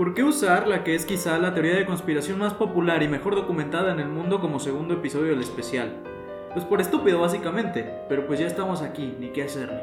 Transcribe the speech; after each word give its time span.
¿Por 0.00 0.14
qué 0.14 0.24
usar 0.24 0.66
la 0.66 0.82
que 0.82 0.94
es 0.94 1.04
quizá 1.04 1.36
la 1.36 1.52
teoría 1.52 1.74
de 1.74 1.84
conspiración 1.84 2.38
más 2.38 2.54
popular 2.54 3.02
y 3.02 3.08
mejor 3.08 3.34
documentada 3.34 3.92
en 3.92 4.00
el 4.00 4.08
mundo 4.08 4.40
como 4.40 4.58
segundo 4.58 4.94
episodio 4.94 5.32
del 5.32 5.42
especial? 5.42 5.92
Pues 6.54 6.64
por 6.64 6.80
estúpido 6.80 7.20
básicamente, 7.20 7.86
pero 8.08 8.26
pues 8.26 8.40
ya 8.40 8.46
estamos 8.46 8.80
aquí, 8.80 9.14
ni 9.20 9.28
qué 9.28 9.42
hacerle. 9.42 9.82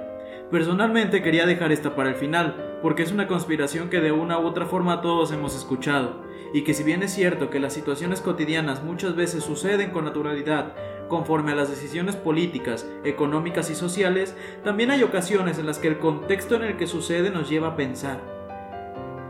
Personalmente 0.50 1.22
quería 1.22 1.46
dejar 1.46 1.72
esta 1.72 1.96
para 1.96 2.10
el 2.10 2.16
final, 2.16 2.80
porque 2.82 3.04
es 3.04 3.12
una 3.12 3.28
conspiración 3.28 3.92
que 3.92 4.00
de 4.00 4.12
una 4.12 4.40
u 4.40 4.48
otra 4.48 4.66
forma 4.66 5.02
todos 5.02 5.32
hemos 5.32 5.56
escuchado, 5.56 6.24
y 6.52 6.64
que 6.64 6.74
si 6.74 6.82
bien 6.82 7.04
es 7.04 7.14
cierto 7.14 7.52
que 7.52 7.60
las 7.60 7.74
situaciones 7.74 8.20
cotidianas 8.20 8.84
muchas 8.84 9.16
veces 9.16 9.44
suceden 9.44 9.92
con 9.92 10.06
naturalidad, 10.06 10.74
conforme 11.10 11.52
a 11.52 11.56
las 11.56 11.70
decisiones 11.70 12.16
políticas, 12.16 12.90
económicas 13.04 13.70
y 13.70 13.76
sociales, 13.76 14.36
también 14.64 14.90
hay 14.90 15.04
ocasiones 15.04 15.60
en 15.60 15.68
las 15.68 15.78
que 15.78 15.90
el 15.90 16.00
contexto 16.00 16.56
en 16.56 16.64
el 16.64 16.76
que 16.76 16.88
sucede 16.88 17.30
nos 17.30 17.52
lleva 17.52 17.68
a 17.68 17.76
pensar, 17.76 18.37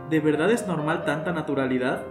¿de 0.08 0.20
verdad 0.20 0.50
es 0.50 0.66
normal 0.66 1.04
tanta 1.04 1.32
naturalidad? 1.32 2.02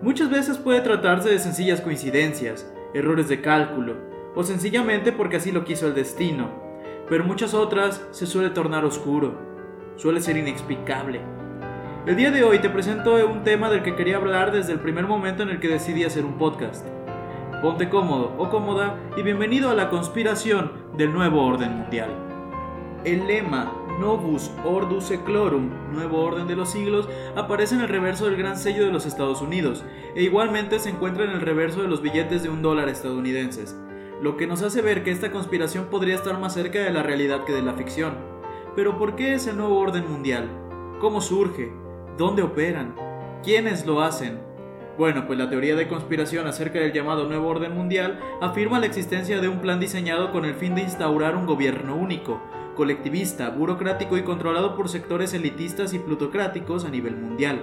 Muchas 0.00 0.30
veces 0.30 0.58
puede 0.58 0.80
tratarse 0.80 1.28
de 1.28 1.38
sencillas 1.38 1.80
coincidencias, 1.80 2.70
errores 2.94 3.28
de 3.28 3.40
cálculo, 3.40 3.96
o 4.34 4.42
sencillamente 4.42 5.12
porque 5.12 5.36
así 5.36 5.52
lo 5.52 5.64
quiso 5.64 5.86
el 5.86 5.94
destino, 5.94 6.48
pero 7.08 7.24
muchas 7.24 7.54
otras 7.54 8.02
se 8.10 8.26
suele 8.26 8.50
tornar 8.50 8.84
oscuro, 8.84 9.34
suele 9.96 10.20
ser 10.20 10.36
inexplicable. 10.36 11.20
El 12.06 12.16
día 12.16 12.30
de 12.30 12.42
hoy 12.44 12.58
te 12.58 12.70
presento 12.70 13.14
un 13.26 13.44
tema 13.44 13.70
del 13.70 13.82
que 13.82 13.96
quería 13.96 14.16
hablar 14.16 14.52
desde 14.52 14.72
el 14.72 14.80
primer 14.80 15.06
momento 15.06 15.42
en 15.42 15.50
el 15.50 15.60
que 15.60 15.68
decidí 15.68 16.04
hacer 16.04 16.24
un 16.24 16.36
podcast. 16.36 16.86
Ponte 17.62 17.88
cómodo 17.88 18.34
o 18.38 18.50
cómoda 18.50 18.98
y 19.16 19.22
bienvenido 19.22 19.70
a 19.70 19.74
la 19.74 19.88
conspiración 19.88 20.72
del 20.96 21.12
nuevo 21.14 21.46
orden 21.46 21.78
mundial. 21.78 22.10
El 23.04 23.26
lema 23.26 23.72
Novus 23.98 24.50
Ordus 24.64 25.04
Seclorum, 25.04 25.70
Nuevo 25.92 26.22
Orden 26.22 26.46
de 26.46 26.56
los 26.56 26.70
Siglos, 26.70 27.08
aparece 27.36 27.74
en 27.76 27.82
el 27.82 27.88
reverso 27.88 28.26
del 28.26 28.36
Gran 28.36 28.56
Sello 28.56 28.84
de 28.84 28.92
los 28.92 29.06
Estados 29.06 29.40
Unidos, 29.40 29.84
e 30.14 30.22
igualmente 30.22 30.78
se 30.78 30.90
encuentra 30.90 31.24
en 31.24 31.30
el 31.30 31.40
reverso 31.40 31.82
de 31.82 31.88
los 31.88 32.02
billetes 32.02 32.42
de 32.42 32.48
un 32.48 32.62
dólar 32.62 32.88
estadounidenses, 32.88 33.76
lo 34.20 34.36
que 34.36 34.46
nos 34.46 34.62
hace 34.62 34.82
ver 34.82 35.04
que 35.04 35.10
esta 35.10 35.30
conspiración 35.30 35.86
podría 35.86 36.16
estar 36.16 36.38
más 36.38 36.54
cerca 36.54 36.80
de 36.80 36.90
la 36.90 37.02
realidad 37.02 37.44
que 37.44 37.52
de 37.52 37.62
la 37.62 37.74
ficción. 37.74 38.14
Pero 38.74 38.98
¿por 38.98 39.14
qué 39.14 39.34
es 39.34 39.46
el 39.46 39.56
nuevo 39.56 39.78
orden 39.78 40.10
mundial? 40.10 40.48
¿Cómo 41.00 41.20
surge? 41.20 41.72
¿Dónde 42.18 42.42
operan? 42.42 42.94
¿Quiénes 43.42 43.86
lo 43.86 44.00
hacen? 44.00 44.40
Bueno, 44.96 45.26
pues 45.26 45.38
la 45.38 45.50
teoría 45.50 45.74
de 45.74 45.88
conspiración 45.88 46.46
acerca 46.46 46.78
del 46.78 46.92
llamado 46.92 47.26
Nuevo 47.26 47.48
Orden 47.48 47.74
Mundial 47.74 48.20
afirma 48.40 48.78
la 48.78 48.86
existencia 48.86 49.40
de 49.40 49.48
un 49.48 49.60
plan 49.60 49.80
diseñado 49.80 50.30
con 50.30 50.44
el 50.44 50.54
fin 50.54 50.76
de 50.76 50.82
instaurar 50.82 51.34
un 51.34 51.46
gobierno 51.46 51.96
único, 51.96 52.40
colectivista, 52.74 53.50
burocrático 53.50 54.16
y 54.16 54.22
controlado 54.22 54.76
por 54.76 54.88
sectores 54.88 55.34
elitistas 55.34 55.94
y 55.94 55.98
plutocráticos 55.98 56.84
a 56.84 56.90
nivel 56.90 57.16
mundial. 57.16 57.62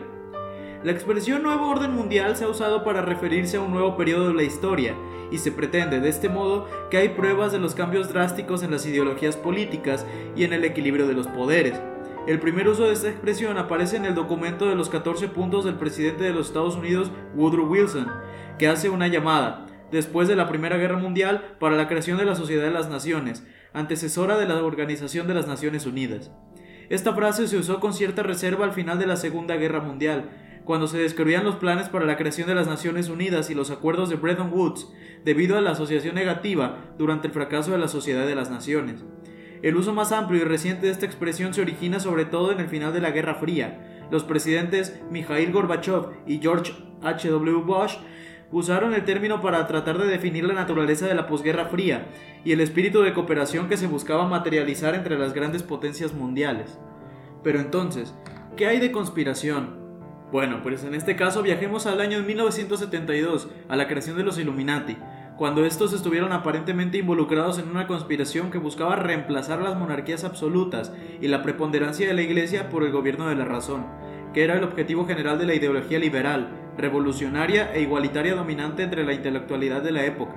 La 0.83 0.91
expresión 0.91 1.43
nuevo 1.43 1.69
orden 1.69 1.93
mundial 1.93 2.35
se 2.35 2.43
ha 2.43 2.49
usado 2.49 2.83
para 2.83 3.01
referirse 3.01 3.57
a 3.57 3.61
un 3.61 3.71
nuevo 3.71 3.95
periodo 3.95 4.29
de 4.29 4.33
la 4.33 4.43
historia, 4.43 4.95
y 5.31 5.37
se 5.37 5.51
pretende 5.51 5.99
de 5.99 6.09
este 6.09 6.27
modo 6.27 6.67
que 6.89 6.97
hay 6.97 7.09
pruebas 7.09 7.51
de 7.51 7.59
los 7.59 7.73
cambios 7.75 8.09
drásticos 8.11 8.63
en 8.63 8.71
las 8.71 8.85
ideologías 8.85 9.37
políticas 9.37 10.05
y 10.35 10.43
en 10.43 10.53
el 10.53 10.65
equilibrio 10.65 11.07
de 11.07 11.13
los 11.13 11.27
poderes. 11.27 11.79
El 12.27 12.39
primer 12.39 12.67
uso 12.67 12.85
de 12.85 12.93
esta 12.93 13.09
expresión 13.09 13.57
aparece 13.57 13.97
en 13.97 14.05
el 14.05 14.13
documento 14.13 14.67
de 14.67 14.75
los 14.75 14.89
14 14.89 15.27
puntos 15.29 15.65
del 15.65 15.75
presidente 15.75 16.23
de 16.23 16.33
los 16.33 16.47
Estados 16.47 16.75
Unidos, 16.75 17.11
Woodrow 17.35 17.67
Wilson, 17.67 18.07
que 18.59 18.67
hace 18.67 18.89
una 18.89 19.07
llamada, 19.07 19.65
después 19.91 20.27
de 20.27 20.35
la 20.35 20.47
Primera 20.47 20.77
Guerra 20.77 20.97
Mundial, 20.97 21.55
para 21.59 21.75
la 21.75 21.87
creación 21.87 22.17
de 22.17 22.25
la 22.25 22.35
Sociedad 22.35 22.63
de 22.63 22.71
las 22.71 22.89
Naciones, 22.89 23.43
antecesora 23.73 24.37
de 24.37 24.47
la 24.47 24.63
Organización 24.63 25.27
de 25.27 25.33
las 25.33 25.47
Naciones 25.47 25.85
Unidas. 25.85 26.31
Esta 26.89 27.13
frase 27.13 27.47
se 27.47 27.57
usó 27.57 27.79
con 27.79 27.93
cierta 27.93 28.23
reserva 28.23 28.65
al 28.65 28.73
final 28.73 28.99
de 28.99 29.07
la 29.07 29.15
Segunda 29.15 29.55
Guerra 29.55 29.79
Mundial, 29.79 30.29
cuando 30.65 30.87
se 30.87 30.97
describían 30.97 31.43
los 31.43 31.55
planes 31.55 31.89
para 31.89 32.05
la 32.05 32.17
creación 32.17 32.47
de 32.47 32.55
las 32.55 32.67
Naciones 32.67 33.09
Unidas 33.09 33.49
y 33.49 33.55
los 33.55 33.71
acuerdos 33.71 34.09
de 34.09 34.17
Bretton 34.17 34.51
Woods, 34.53 34.91
debido 35.23 35.57
a 35.57 35.61
la 35.61 35.71
asociación 35.71 36.15
negativa 36.15 36.93
durante 36.97 37.27
el 37.27 37.33
fracaso 37.33 37.71
de 37.71 37.77
la 37.77 37.87
Sociedad 37.87 38.27
de 38.27 38.35
las 38.35 38.51
Naciones. 38.51 39.03
El 39.61 39.75
uso 39.75 39.93
más 39.93 40.11
amplio 40.11 40.41
y 40.41 40.43
reciente 40.43 40.87
de 40.87 40.91
esta 40.91 41.05
expresión 41.05 41.53
se 41.53 41.61
origina 41.61 41.99
sobre 41.99 42.25
todo 42.25 42.51
en 42.51 42.59
el 42.59 42.67
final 42.67 42.93
de 42.93 43.01
la 43.01 43.11
Guerra 43.11 43.35
Fría. 43.35 44.07
Los 44.11 44.23
presidentes 44.23 44.99
Mikhail 45.11 45.51
Gorbachev 45.51 46.09
y 46.25 46.39
George 46.39 46.73
H.W. 47.03 47.61
Bush 47.63 47.95
usaron 48.51 48.93
el 48.93 49.05
término 49.05 49.41
para 49.41 49.65
tratar 49.67 49.97
de 49.97 50.07
definir 50.07 50.43
la 50.43 50.53
naturaleza 50.53 51.07
de 51.07 51.15
la 51.15 51.27
posguerra 51.27 51.65
fría 51.65 52.07
y 52.43 52.51
el 52.51 52.61
espíritu 52.61 53.01
de 53.01 53.13
cooperación 53.13 53.67
que 53.67 53.77
se 53.77 53.87
buscaba 53.87 54.27
materializar 54.27 54.95
entre 54.95 55.17
las 55.17 55.33
grandes 55.33 55.63
potencias 55.63 56.13
mundiales. 56.13 56.77
Pero 57.43 57.59
entonces, 57.59 58.13
¿qué 58.55 58.67
hay 58.67 58.79
de 58.79 58.91
conspiración? 58.91 59.79
Bueno, 60.31 60.61
pues 60.63 60.83
en 60.83 60.95
este 60.95 61.15
caso 61.15 61.43
viajemos 61.43 61.87
al 61.87 61.99
año 61.99 62.21
1972, 62.23 63.49
a 63.67 63.75
la 63.75 63.87
creación 63.87 64.17
de 64.17 64.23
los 64.23 64.37
Illuminati, 64.37 64.97
cuando 65.37 65.65
estos 65.65 65.91
estuvieron 65.91 66.31
aparentemente 66.33 66.99
involucrados 66.99 67.57
en 67.57 67.67
una 67.67 67.87
conspiración 67.87 68.51
que 68.51 68.57
buscaba 68.57 68.95
reemplazar 68.95 69.61
las 69.61 69.75
monarquías 69.75 70.23
absolutas 70.23 70.93
y 71.19 71.27
la 71.27 71.41
preponderancia 71.41 72.07
de 72.07 72.13
la 72.13 72.21
Iglesia 72.21 72.69
por 72.69 72.83
el 72.83 72.91
gobierno 72.91 73.27
de 73.27 73.35
la 73.35 73.45
razón, 73.45 73.87
que 74.33 74.43
era 74.43 74.55
el 74.55 74.63
objetivo 74.63 75.05
general 75.05 75.39
de 75.39 75.47
la 75.47 75.55
ideología 75.55 75.99
liberal, 75.99 76.60
revolucionaria 76.77 77.73
e 77.73 77.81
igualitaria 77.81 78.35
dominante 78.35 78.83
entre 78.83 79.03
la 79.03 79.13
intelectualidad 79.13 79.81
de 79.81 79.91
la 79.91 80.05
época. 80.05 80.35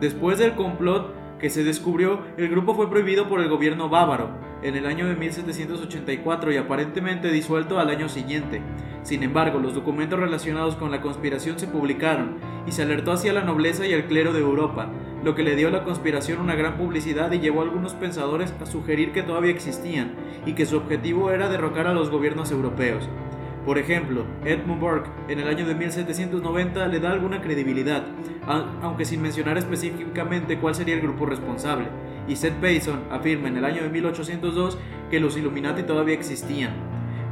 Después 0.00 0.38
del 0.38 0.54
complot 0.54 1.38
que 1.38 1.50
se 1.50 1.64
descubrió, 1.64 2.20
el 2.36 2.48
grupo 2.48 2.74
fue 2.74 2.88
prohibido 2.88 3.28
por 3.28 3.40
el 3.40 3.48
gobierno 3.48 3.88
bávaro 3.88 4.30
en 4.62 4.76
el 4.76 4.86
año 4.86 5.06
de 5.06 5.16
1784 5.16 6.52
y 6.52 6.56
aparentemente 6.56 7.30
disuelto 7.32 7.80
al 7.80 7.90
año 7.90 8.08
siguiente. 8.08 8.62
Sin 9.02 9.24
embargo, 9.24 9.58
los 9.58 9.74
documentos 9.74 10.20
relacionados 10.20 10.76
con 10.76 10.92
la 10.92 11.00
conspiración 11.00 11.58
se 11.58 11.66
publicaron 11.66 12.36
y 12.66 12.72
se 12.72 12.82
alertó 12.82 13.12
hacia 13.12 13.32
la 13.32 13.42
nobleza 13.42 13.86
y 13.86 13.92
el 13.92 14.04
clero 14.04 14.32
de 14.32 14.40
Europa, 14.40 14.88
lo 15.24 15.34
que 15.34 15.42
le 15.42 15.56
dio 15.56 15.68
a 15.68 15.72
la 15.72 15.82
conspiración 15.82 16.40
una 16.40 16.54
gran 16.54 16.76
publicidad 16.76 17.32
y 17.32 17.40
llevó 17.40 17.60
a 17.60 17.64
algunos 17.64 17.94
pensadores 17.94 18.54
a 18.60 18.66
sugerir 18.66 19.12
que 19.12 19.24
todavía 19.24 19.50
existían 19.50 20.12
y 20.46 20.52
que 20.52 20.66
su 20.66 20.76
objetivo 20.76 21.32
era 21.32 21.48
derrocar 21.48 21.88
a 21.88 21.94
los 21.94 22.10
gobiernos 22.10 22.52
europeos. 22.52 23.08
Por 23.64 23.78
ejemplo, 23.78 24.24
Edmund 24.44 24.80
Burke 24.80 25.10
en 25.28 25.38
el 25.38 25.48
año 25.48 25.66
de 25.66 25.74
1790 25.74 26.88
le 26.88 26.98
da 26.98 27.12
alguna 27.12 27.40
credibilidad, 27.40 28.04
aunque 28.82 29.04
sin 29.04 29.22
mencionar 29.22 29.56
específicamente 29.56 30.58
cuál 30.58 30.74
sería 30.74 30.96
el 30.96 31.00
grupo 31.00 31.26
responsable, 31.26 31.86
y 32.26 32.36
Seth 32.36 32.54
Payson 32.54 33.04
afirma 33.10 33.48
en 33.48 33.58
el 33.58 33.64
año 33.64 33.82
de 33.82 33.88
1802 33.88 34.78
que 35.10 35.20
los 35.20 35.36
Illuminati 35.36 35.84
todavía 35.84 36.14
existían. 36.14 36.72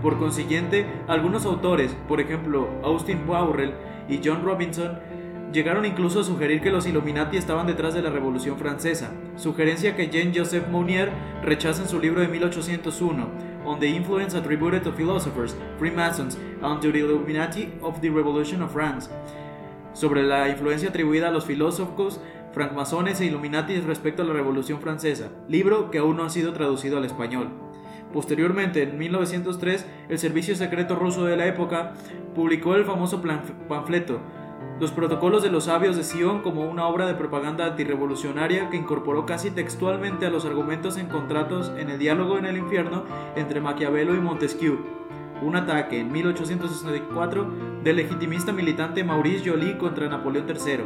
Por 0.02 0.18
consiguiente, 0.18 0.86
algunos 1.08 1.44
autores, 1.44 1.96
por 2.08 2.20
ejemplo 2.20 2.68
Austin 2.82 3.18
Powell 3.26 3.74
y 4.08 4.20
John 4.24 4.44
Robinson, 4.44 4.98
Llegaron 5.52 5.84
incluso 5.84 6.20
a 6.20 6.24
sugerir 6.24 6.60
que 6.60 6.70
los 6.70 6.86
Illuminati 6.86 7.36
estaban 7.36 7.66
detrás 7.66 7.92
de 7.92 8.02
la 8.02 8.10
Revolución 8.10 8.56
Francesa, 8.56 9.10
sugerencia 9.34 9.96
que 9.96 10.08
Jean-Joseph 10.08 10.68
Mounier 10.68 11.10
rechaza 11.42 11.82
en 11.82 11.88
su 11.88 11.98
libro 11.98 12.20
de 12.20 12.28
1801, 12.28 13.26
On 13.70 13.78
the 13.78 13.86
Influence 13.86 14.34
Attributed 14.34 14.82
to 14.82 14.90
Philosophers, 14.90 15.54
Freemasons, 15.78 16.36
and 16.60 16.82
the 16.82 16.88
Illuminati 16.88 17.72
of 17.82 18.00
the 18.00 18.10
Revolution 18.10 18.62
of 18.62 18.72
France, 18.72 19.08
sobre 19.92 20.24
la 20.24 20.48
influencia 20.48 20.88
atribuida 20.88 21.28
a 21.28 21.30
los 21.30 21.44
filósofos, 21.44 22.20
francmasones 22.52 23.20
e 23.20 23.26
Illuminati 23.26 23.78
respecto 23.78 24.22
a 24.22 24.24
la 24.24 24.32
Revolución 24.32 24.80
Francesa, 24.80 25.28
libro 25.46 25.92
que 25.92 25.98
aún 25.98 26.16
no 26.16 26.24
ha 26.24 26.30
sido 26.30 26.52
traducido 26.52 26.98
al 26.98 27.04
español. 27.04 27.50
Posteriormente, 28.12 28.82
en 28.82 28.98
1903, 28.98 29.86
el 30.08 30.18
Servicio 30.18 30.56
Secreto 30.56 30.96
Ruso 30.96 31.24
de 31.24 31.36
la 31.36 31.46
época 31.46 31.92
publicó 32.34 32.74
el 32.74 32.84
famoso 32.84 33.22
panfleto 33.68 34.18
los 34.80 34.92
protocolos 34.92 35.42
de 35.42 35.50
los 35.50 35.64
sabios 35.64 35.94
de 35.96 36.04
Sion 36.04 36.40
como 36.40 36.62
una 36.62 36.86
obra 36.86 37.06
de 37.06 37.14
propaganda 37.14 37.66
antirrevolucionaria 37.66 38.70
que 38.70 38.78
incorporó 38.78 39.26
casi 39.26 39.50
textualmente 39.50 40.24
a 40.24 40.30
los 40.30 40.46
argumentos 40.46 40.96
encontrados 40.96 41.70
en 41.76 41.90
el 41.90 41.98
diálogo 41.98 42.38
en 42.38 42.46
el 42.46 42.56
infierno 42.56 43.04
entre 43.36 43.60
Maquiavelo 43.60 44.14
y 44.14 44.20
Montesquieu. 44.20 44.78
Un 45.42 45.56
ataque 45.56 46.00
en 46.00 46.10
1864 46.10 47.46
del 47.84 47.96
legitimista 47.96 48.52
militante 48.52 49.04
Maurice 49.04 49.48
Joly 49.50 49.76
contra 49.76 50.08
Napoleón 50.08 50.46
III. 50.48 50.84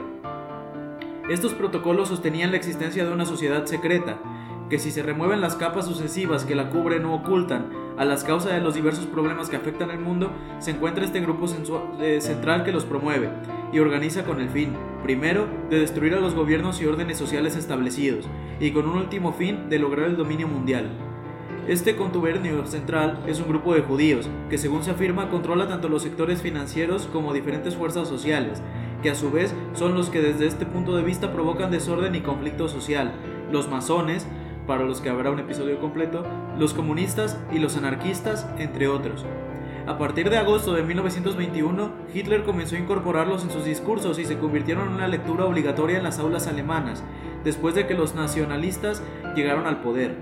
Estos 1.31 1.55
protocolos 1.55 2.09
sostenían 2.09 2.51
la 2.51 2.57
existencia 2.57 3.05
de 3.05 3.13
una 3.13 3.27
sociedad 3.27 3.65
secreta, 3.67 4.19
que 4.69 4.81
si 4.81 4.91
se 4.91 5.03
remueven 5.03 5.41
las 5.41 5.55
capas 5.55 5.87
sucesivas 5.87 6.45
que 6.45 6.57
la 6.57 6.71
cubren 6.71 7.05
o 7.05 7.15
ocultan 7.15 7.84
a 7.97 8.05
las 8.05 8.25
causas 8.25 8.53
de 8.53 8.61
los 8.61 8.75
diversos 8.75 9.07
problemas 9.07 9.49
que 9.49 9.57
afectan 9.57 9.91
al 9.91 10.01
mundo, 10.01 10.31
se 10.59 10.73
encuentra 10.73 11.05
este 11.05 11.21
grupo 11.21 11.47
central 11.47 12.65
que 12.65 12.73
los 12.73 12.85
promueve 12.85 13.29
y 13.73 13.79
organiza 13.79 14.25
con 14.25 14.41
el 14.41 14.49
fin, 14.49 14.71
primero, 15.03 15.47
de 15.71 15.81
destruir 15.81 16.15
a 16.15 16.21
los 16.21 16.35
gobiernos 16.35 16.81
y 16.81 16.87
órdenes 16.87 17.19
sociales 17.19 17.57
establecidos, 17.57 18.27
y 18.61 18.71
con 18.71 18.89
un 18.89 18.97
último 18.97 19.33
fin 19.33 19.69
de 19.69 19.79
lograr 19.79 20.07
el 20.07 20.17
dominio 20.17 20.49
mundial. 20.49 20.91
Este 21.67 21.97
contubernio 21.97 22.67
central 22.67 23.21
es 23.27 23.41
un 23.41 23.49
grupo 23.49 23.75
de 23.75 23.81
judíos, 23.81 24.29
que 24.51 24.59
según 24.59 24.85
se 24.85 24.91
afirma 24.91 25.31
controla 25.31 25.67
tanto 25.67 25.89
los 25.89 26.03
sectores 26.03 26.43
financieros 26.43 27.09
como 27.13 27.33
diferentes 27.33 27.75
fuerzas 27.75 28.07
sociales, 28.07 28.61
que 29.03 29.11
a 29.11 29.15
su 29.15 29.31
vez 29.31 29.55
son 29.73 29.95
los 29.95 30.11
que 30.11 30.21
desde 30.21 30.47
este 30.47 30.67
punto 30.67 30.95
de 30.95 31.03
vista 31.03 31.33
provocan 31.33 31.71
desorden 31.71 32.15
y 32.15 32.21
conflicto 32.21 32.69
social. 32.69 33.13
Los 33.51 33.69
masones, 33.69 34.27
para 34.67 34.85
los 34.85 35.01
que 35.01 35.11
habrá 35.11 35.31
un 35.31 35.41
episodio 35.41 35.79
completo, 35.81 36.25
los 36.59 36.75
comunistas 36.75 37.39
y 37.53 37.59
los 37.59 37.77
anarquistas, 37.77 38.47
entre 38.59 38.89
otros. 38.89 39.25
A 39.87 39.99
partir 39.99 40.31
de 40.31 40.39
agosto 40.39 40.73
de 40.73 40.83
1921, 40.83 41.91
Hitler 42.15 42.45
comenzó 42.45 42.77
a 42.77 42.79
incorporarlos 42.79 43.45
en 43.45 43.51
sus 43.51 43.67
discursos 43.67 44.19
y 44.19 44.25
se 44.25 44.39
convirtieron 44.39 44.89
en 44.89 44.95
una 44.95 45.09
lectura 45.09 45.45
obligatoria 45.45 45.99
en 45.99 46.05
las 46.05 46.19
aulas 46.19 46.47
alemanas, 46.47 47.05
después 47.45 47.75
de 47.75 47.87
que 47.87 47.95
los 47.95 48.15
nacionalistas 48.15 49.03
llegaron 49.37 49.67
al 49.67 49.83
poder. 49.83 50.17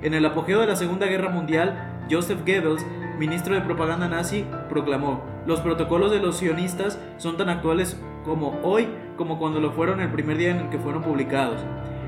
En 0.00 0.14
el 0.14 0.24
apogeo 0.24 0.60
de 0.60 0.66
la 0.66 0.76
Segunda 0.76 1.06
Guerra 1.06 1.28
Mundial, 1.28 2.06
Joseph 2.10 2.40
Goebbels, 2.46 2.84
ministro 3.18 3.54
de 3.54 3.60
propaganda 3.60 4.08
nazi, 4.08 4.46
proclamó, 4.70 5.22
los 5.46 5.60
protocolos 5.60 6.10
de 6.10 6.18
los 6.18 6.38
sionistas 6.38 6.98
son 7.18 7.36
tan 7.36 7.50
actuales 7.50 8.00
como 8.24 8.58
hoy 8.62 8.88
como 9.16 9.38
cuando 9.38 9.60
lo 9.60 9.72
fueron 9.72 10.00
el 10.00 10.10
primer 10.10 10.38
día 10.38 10.50
en 10.50 10.56
el 10.56 10.70
que 10.70 10.78
fueron 10.78 11.02
publicados. 11.02 11.60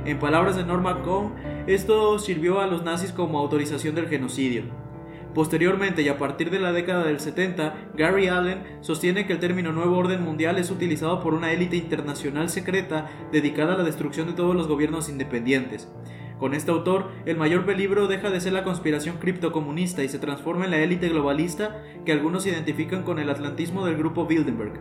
En 0.05 0.19
palabras 0.19 0.55
de 0.55 0.65
Norman 0.65 1.01
Cohn, 1.03 1.33
esto 1.67 2.19
sirvió 2.19 2.61
a 2.61 2.67
los 2.67 2.85
nazis 2.85 3.11
como 3.11 3.39
autorización 3.39 3.95
del 3.95 4.09
genocidio. 4.09 4.65
Posteriormente 5.35 6.03
y 6.03 6.09
a 6.09 6.19
partir 6.19 6.51
de 6.51 6.61
la 6.61 6.73
década 6.73 7.05
del 7.05 7.21
70, 7.21 7.75
Gary 7.97 8.29
Allen 8.29 8.63
sostiene 8.83 9.27
que 9.27 9.33
el 9.33 9.41
término 9.41 9.73
Nuevo 9.73 9.97
Orden 9.97 10.23
Mundial 10.23 10.59
es 10.59 10.71
utilizado 10.71 11.23
por 11.23 11.33
una 11.33 11.53
élite 11.53 11.77
internacional 11.77 12.51
secreta 12.51 13.11
dedicada 13.33 13.75
a 13.75 13.79
la 13.79 13.83
destrucción 13.83 14.27
de 14.27 14.35
todos 14.35 14.55
los 14.55 14.69
gobiernos 14.69 15.09
independientes. 15.09 15.89
Con 16.39 16.53
este 16.53 16.71
autor, 16.71 17.11
el 17.25 17.39
mayor 17.39 17.65
peligro 17.65 18.07
deja 18.07 18.29
de 18.29 18.41
ser 18.41 18.53
la 18.53 18.63
conspiración 18.63 19.17
criptocomunista 19.17 20.05
y 20.05 20.11
se 20.11 20.19
transforma 20.19 20.67
en 20.67 20.73
la 20.73 20.81
élite 20.81 21.09
globalista 21.09 21.83
que 22.05 22.13
algunos 22.13 22.45
identifican 22.45 23.05
con 23.05 23.19
el 23.19 23.31
atlantismo 23.31 23.87
del 23.87 23.97
grupo 23.97 24.27
Bilderberg. 24.27 24.75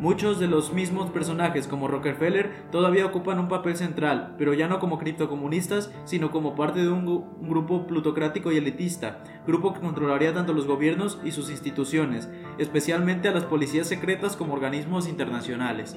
Muchos 0.00 0.40
de 0.40 0.48
los 0.48 0.72
mismos 0.72 1.10
personajes 1.10 1.68
como 1.68 1.86
Rockefeller 1.86 2.50
todavía 2.72 3.06
ocupan 3.06 3.38
un 3.38 3.46
papel 3.46 3.76
central, 3.76 4.34
pero 4.36 4.52
ya 4.52 4.66
no 4.66 4.80
como 4.80 4.98
criptocomunistas, 4.98 5.92
sino 6.04 6.32
como 6.32 6.56
parte 6.56 6.80
de 6.80 6.88
un, 6.90 7.04
grupo 7.48 7.86
plutocrático 7.86 8.50
y 8.50 8.56
elitista, 8.56 9.22
grupo 9.46 9.72
que 9.72 9.80
controlaría 9.80 10.34
tanto 10.34 10.52
los 10.52 10.66
gobiernos 10.66 11.20
y 11.24 11.30
sus 11.30 11.48
instituciones, 11.48 12.28
especialmente 12.58 13.28
a 13.28 13.32
las 13.32 13.44
policías 13.44 13.86
secretas 13.86 14.36
como 14.36 14.54
organismos 14.54 15.08
internacionales. 15.08 15.96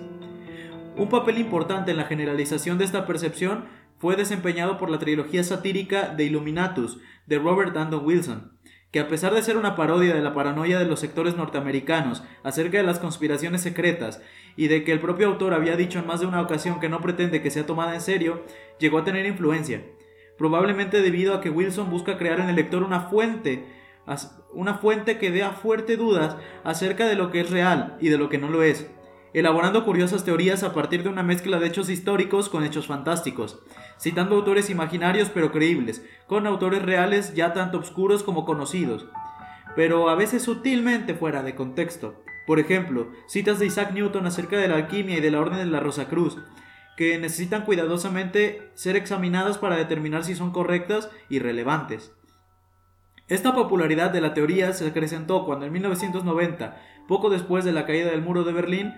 Un 0.95 1.09
papel 1.09 1.39
importante 1.39 1.89
en 1.89 1.97
la 1.97 2.05
generalización 2.05 2.77
de 2.77 2.85
esta 2.85 3.07
percepción 3.07 3.65
fue 3.97 4.15
desempeñado 4.15 4.77
por 4.77 4.91
la 4.91 4.99
trilogía 4.99 5.43
satírica 5.43 6.09
de 6.09 6.25
Illuminatus 6.25 6.99
de 7.25 7.39
Robert 7.39 7.75
Andon 7.75 8.05
Wilson, 8.05 8.56
que 8.91 8.99
a 8.99 9.07
pesar 9.07 9.33
de 9.33 9.41
ser 9.41 9.57
una 9.57 9.75
parodia 9.75 10.13
de 10.13 10.21
la 10.21 10.33
paranoia 10.33 10.79
de 10.79 10.85
los 10.85 10.99
sectores 10.99 11.35
norteamericanos 11.35 12.23
acerca 12.43 12.77
de 12.77 12.83
las 12.83 12.99
conspiraciones 12.99 13.61
secretas 13.61 14.21
y 14.55 14.67
de 14.67 14.83
que 14.83 14.91
el 14.91 14.99
propio 14.99 15.27
autor 15.27 15.53
había 15.53 15.75
dicho 15.75 15.99
en 15.99 16.07
más 16.07 16.21
de 16.21 16.25
una 16.25 16.41
ocasión 16.41 16.79
que 16.79 16.89
no 16.89 17.01
pretende 17.01 17.41
que 17.41 17.51
sea 17.51 17.65
tomada 17.65 17.93
en 17.95 18.01
serio, 18.01 18.43
llegó 18.79 18.99
a 18.99 19.03
tener 19.03 19.25
influencia, 19.25 19.83
probablemente 20.37 21.01
debido 21.01 21.33
a 21.33 21.41
que 21.41 21.49
Wilson 21.49 21.89
busca 21.89 22.17
crear 22.17 22.39
en 22.39 22.49
el 22.49 22.55
lector 22.55 22.83
una 22.83 23.01
fuente, 23.01 23.65
una 24.53 24.75
fuente 24.75 25.17
que 25.17 25.31
dé 25.31 25.43
a 25.43 25.51
fuerte 25.51 25.97
dudas 25.97 26.37
acerca 26.63 27.07
de 27.07 27.15
lo 27.15 27.29
que 27.29 27.41
es 27.41 27.49
real 27.49 27.97
y 27.99 28.07
de 28.07 28.17
lo 28.17 28.29
que 28.29 28.37
no 28.37 28.47
lo 28.47 28.63
es, 28.63 28.89
elaborando 29.33 29.85
curiosas 29.85 30.23
teorías 30.23 30.63
a 30.63 30.73
partir 30.73 31.03
de 31.03 31.09
una 31.09 31.23
mezcla 31.23 31.59
de 31.59 31.67
hechos 31.67 31.89
históricos 31.89 32.49
con 32.49 32.63
hechos 32.63 32.87
fantásticos, 32.87 33.59
citando 33.99 34.35
autores 34.35 34.69
imaginarios 34.69 35.29
pero 35.33 35.51
creíbles, 35.51 36.03
con 36.27 36.47
autores 36.47 36.81
reales 36.81 37.33
ya 37.33 37.53
tanto 37.53 37.79
oscuros 37.79 38.23
como 38.23 38.45
conocidos, 38.45 39.07
pero 39.75 40.09
a 40.09 40.15
veces 40.15 40.43
sutilmente 40.43 41.13
fuera 41.13 41.43
de 41.43 41.55
contexto. 41.55 42.21
Por 42.47 42.59
ejemplo, 42.59 43.11
citas 43.27 43.59
de 43.59 43.65
Isaac 43.65 43.91
Newton 43.93 44.25
acerca 44.25 44.57
de 44.57 44.69
la 44.69 44.75
alquimia 44.75 45.17
y 45.17 45.21
de 45.21 45.31
la 45.31 45.41
Orden 45.41 45.59
de 45.59 45.65
la 45.65 45.81
Rosa 45.81 46.07
Cruz, 46.07 46.37
que 46.95 47.19
necesitan 47.19 47.63
cuidadosamente 47.63 48.71
ser 48.73 48.95
examinadas 48.95 49.57
para 49.57 49.75
determinar 49.75 50.23
si 50.23 50.33
son 50.33 50.51
correctas 50.51 51.11
y 51.29 51.39
relevantes. 51.39 52.11
Esta 53.27 53.53
popularidad 53.53 54.09
de 54.11 54.21
la 54.21 54.33
teoría 54.33 54.71
se 54.71 54.87
acrecentó 54.87 55.45
cuando 55.45 55.65
en 55.65 55.73
1990, 55.73 56.81
poco 57.07 57.29
después 57.29 57.65
de 57.65 57.73
la 57.73 57.85
caída 57.85 58.09
del 58.09 58.21
muro 58.21 58.45
de 58.45 58.53
Berlín, 58.53 58.93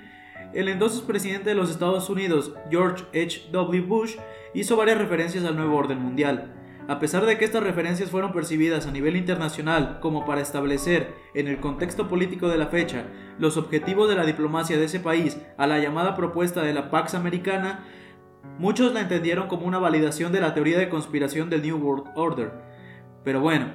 el 0.53 0.67
entonces 0.67 1.01
presidente 1.01 1.49
de 1.49 1.55
los 1.55 1.69
Estados 1.69 2.09
Unidos, 2.09 2.53
George 2.69 3.05
H. 3.09 3.49
W. 3.51 3.81
Bush, 3.81 4.15
hizo 4.53 4.75
varias 4.75 4.97
referencias 4.97 5.45
al 5.45 5.55
nuevo 5.55 5.77
orden 5.77 5.99
mundial. 5.99 6.55
A 6.87 6.97
pesar 6.97 7.27
de 7.27 7.37
que 7.37 7.45
estas 7.45 7.61
referencias 7.61 8.09
fueron 8.09 8.33
percibidas 8.33 8.87
a 8.87 8.91
nivel 8.91 9.15
internacional 9.15 9.99
como 9.99 10.25
para 10.25 10.41
establecer, 10.41 11.13
en 11.35 11.47
el 11.47 11.59
contexto 11.59 12.07
político 12.07 12.47
de 12.49 12.57
la 12.57 12.65
fecha, 12.65 13.05
los 13.37 13.57
objetivos 13.57 14.09
de 14.09 14.15
la 14.15 14.25
diplomacia 14.25 14.75
de 14.75 14.85
ese 14.85 14.99
país 14.99 15.37
a 15.57 15.67
la 15.67 15.77
llamada 15.77 16.15
propuesta 16.15 16.63
de 16.63 16.73
la 16.73 16.89
Pax 16.89 17.13
Americana, 17.13 17.85
muchos 18.57 18.91
la 18.91 19.01
entendieron 19.01 19.47
como 19.47 19.67
una 19.67 19.77
validación 19.77 20.31
de 20.31 20.41
la 20.41 20.55
teoría 20.55 20.79
de 20.79 20.89
conspiración 20.89 21.51
del 21.51 21.61
New 21.61 21.77
World 21.77 22.07
Order. 22.15 22.51
Pero 23.23 23.39
bueno, 23.39 23.67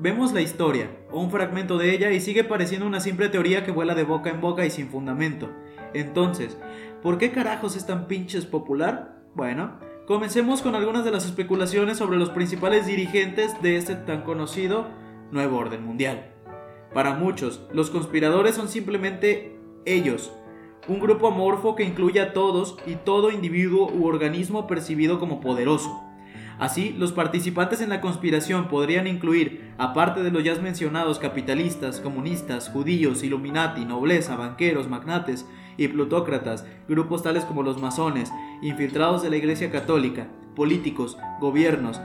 vemos 0.00 0.32
la 0.32 0.40
historia, 0.40 0.90
o 1.10 1.20
un 1.20 1.30
fragmento 1.30 1.76
de 1.76 1.94
ella, 1.94 2.10
y 2.10 2.20
sigue 2.20 2.42
pareciendo 2.42 2.86
una 2.86 3.00
simple 3.00 3.28
teoría 3.28 3.64
que 3.64 3.70
vuela 3.70 3.94
de 3.94 4.04
boca 4.04 4.30
en 4.30 4.40
boca 4.40 4.64
y 4.64 4.70
sin 4.70 4.88
fundamento. 4.88 5.50
Entonces, 5.92 6.56
¿por 7.02 7.18
qué 7.18 7.30
carajos 7.30 7.76
es 7.76 7.86
tan 7.86 8.06
pinches 8.06 8.46
popular? 8.46 9.20
Bueno, 9.34 9.78
comencemos 10.06 10.62
con 10.62 10.74
algunas 10.74 11.04
de 11.04 11.10
las 11.10 11.26
especulaciones 11.26 11.98
sobre 11.98 12.18
los 12.18 12.30
principales 12.30 12.86
dirigentes 12.86 13.60
de 13.62 13.76
este 13.76 13.94
tan 13.94 14.22
conocido 14.22 14.88
nuevo 15.30 15.58
orden 15.58 15.84
mundial. 15.84 16.32
Para 16.94 17.14
muchos, 17.14 17.66
los 17.72 17.90
conspiradores 17.90 18.54
son 18.54 18.68
simplemente 18.68 19.56
ellos, 19.84 20.32
un 20.88 20.98
grupo 20.98 21.28
amorfo 21.28 21.76
que 21.76 21.84
incluye 21.84 22.20
a 22.20 22.32
todos 22.32 22.76
y 22.86 22.96
todo 22.96 23.30
individuo 23.30 23.90
u 23.92 24.06
organismo 24.06 24.66
percibido 24.66 25.20
como 25.20 25.40
poderoso. 25.40 26.09
Así, 26.60 26.94
los 26.98 27.12
participantes 27.12 27.80
en 27.80 27.88
la 27.88 28.02
conspiración 28.02 28.68
podrían 28.68 29.06
incluir, 29.06 29.72
aparte 29.78 30.22
de 30.22 30.30
los 30.30 30.44
ya 30.44 30.54
mencionados 30.56 31.18
capitalistas, 31.18 32.00
comunistas, 32.00 32.68
judíos, 32.68 33.22
illuminati, 33.24 33.86
nobleza, 33.86 34.36
banqueros, 34.36 34.86
magnates, 34.86 35.46
y 35.78 35.88
plutócratas, 35.88 36.66
grupos 36.86 37.22
tales 37.22 37.46
como 37.46 37.62
los 37.62 37.80
masones, 37.80 38.30
infiltrados 38.60 39.22
de 39.22 39.30
la 39.30 39.36
Iglesia 39.36 39.70
Católica, 39.70 40.28
políticos, 40.54 41.16
gobiernos, 41.40 41.98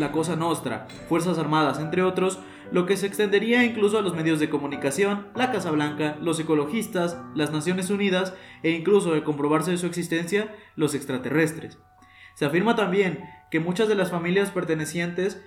la 0.00 0.10
Cosa 0.10 0.34
Nostra, 0.34 0.88
Fuerzas 1.08 1.38
Armadas, 1.38 1.78
entre 1.78 2.02
otros, 2.02 2.40
lo 2.72 2.86
que 2.86 2.96
se 2.96 3.06
extendería 3.06 3.64
incluso 3.64 3.98
a 3.98 4.02
los 4.02 4.16
medios 4.16 4.40
de 4.40 4.50
comunicación, 4.50 5.28
la 5.36 5.52
Casa 5.52 5.70
Blanca, 5.70 6.16
los 6.20 6.40
ecologistas, 6.40 7.16
las 7.36 7.52
Naciones 7.52 7.90
Unidas 7.90 8.34
e 8.64 8.70
incluso, 8.70 9.12
de 9.12 9.22
comprobarse 9.22 9.78
su 9.78 9.86
existencia, 9.86 10.52
los 10.74 10.94
extraterrestres. 10.96 11.78
Se 12.40 12.46
afirma 12.46 12.74
también 12.74 13.28
que 13.50 13.60
muchas 13.60 13.86
de 13.86 13.94
las 13.94 14.10
familias 14.10 14.50
pertenecientes 14.50 15.44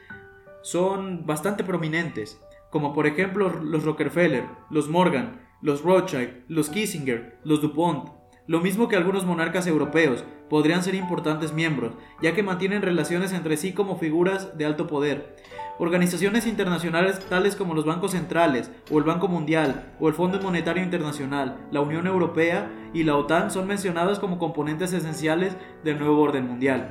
son 0.61 1.25
bastante 1.25 1.63
prominentes, 1.63 2.39
como 2.69 2.93
por 2.93 3.07
ejemplo 3.07 3.49
los 3.49 3.83
Rockefeller, 3.83 4.43
los 4.69 4.89
Morgan, 4.89 5.41
los 5.59 5.81
Rothschild, 5.81 6.43
los 6.50 6.69
Kissinger, 6.69 7.39
los 7.43 7.63
DuPont, 7.63 8.09
lo 8.45 8.59
mismo 8.59 8.89
que 8.89 8.95
algunos 8.95 9.25
monarcas 9.25 9.65
europeos, 9.65 10.23
podrían 10.51 10.83
ser 10.83 10.93
importantes 10.93 11.51
miembros, 11.51 11.95
ya 12.21 12.35
que 12.35 12.43
mantienen 12.43 12.83
relaciones 12.83 13.33
entre 13.33 13.57
sí 13.57 13.73
como 13.73 13.97
figuras 13.97 14.55
de 14.55 14.65
alto 14.65 14.85
poder. 14.85 15.35
Organizaciones 15.80 16.46
internacionales 16.46 17.20
tales 17.30 17.56
como 17.56 17.74
los 17.74 17.86
bancos 17.86 18.12
centrales, 18.12 18.70
o 18.92 19.00
el 19.00 19.03
Banco 19.03 19.27
Mundial, 19.27 19.94
o 20.00 20.08
el 20.08 20.13
Fondo 20.13 20.39
Monetario 20.39 20.84
Internacional, 20.84 21.58
la 21.72 21.82
Unión 21.82 22.06
Europea 22.06 22.70
y 22.94 23.03
la 23.03 23.15
OTAN 23.15 23.50
son 23.50 23.68
mencionadas 23.68 24.20
como 24.20 24.38
componentes 24.38 24.94
esenciales 24.94 25.58
del 25.84 25.98
nuevo 25.98 26.22
orden 26.22 26.48
mundial. 26.48 26.89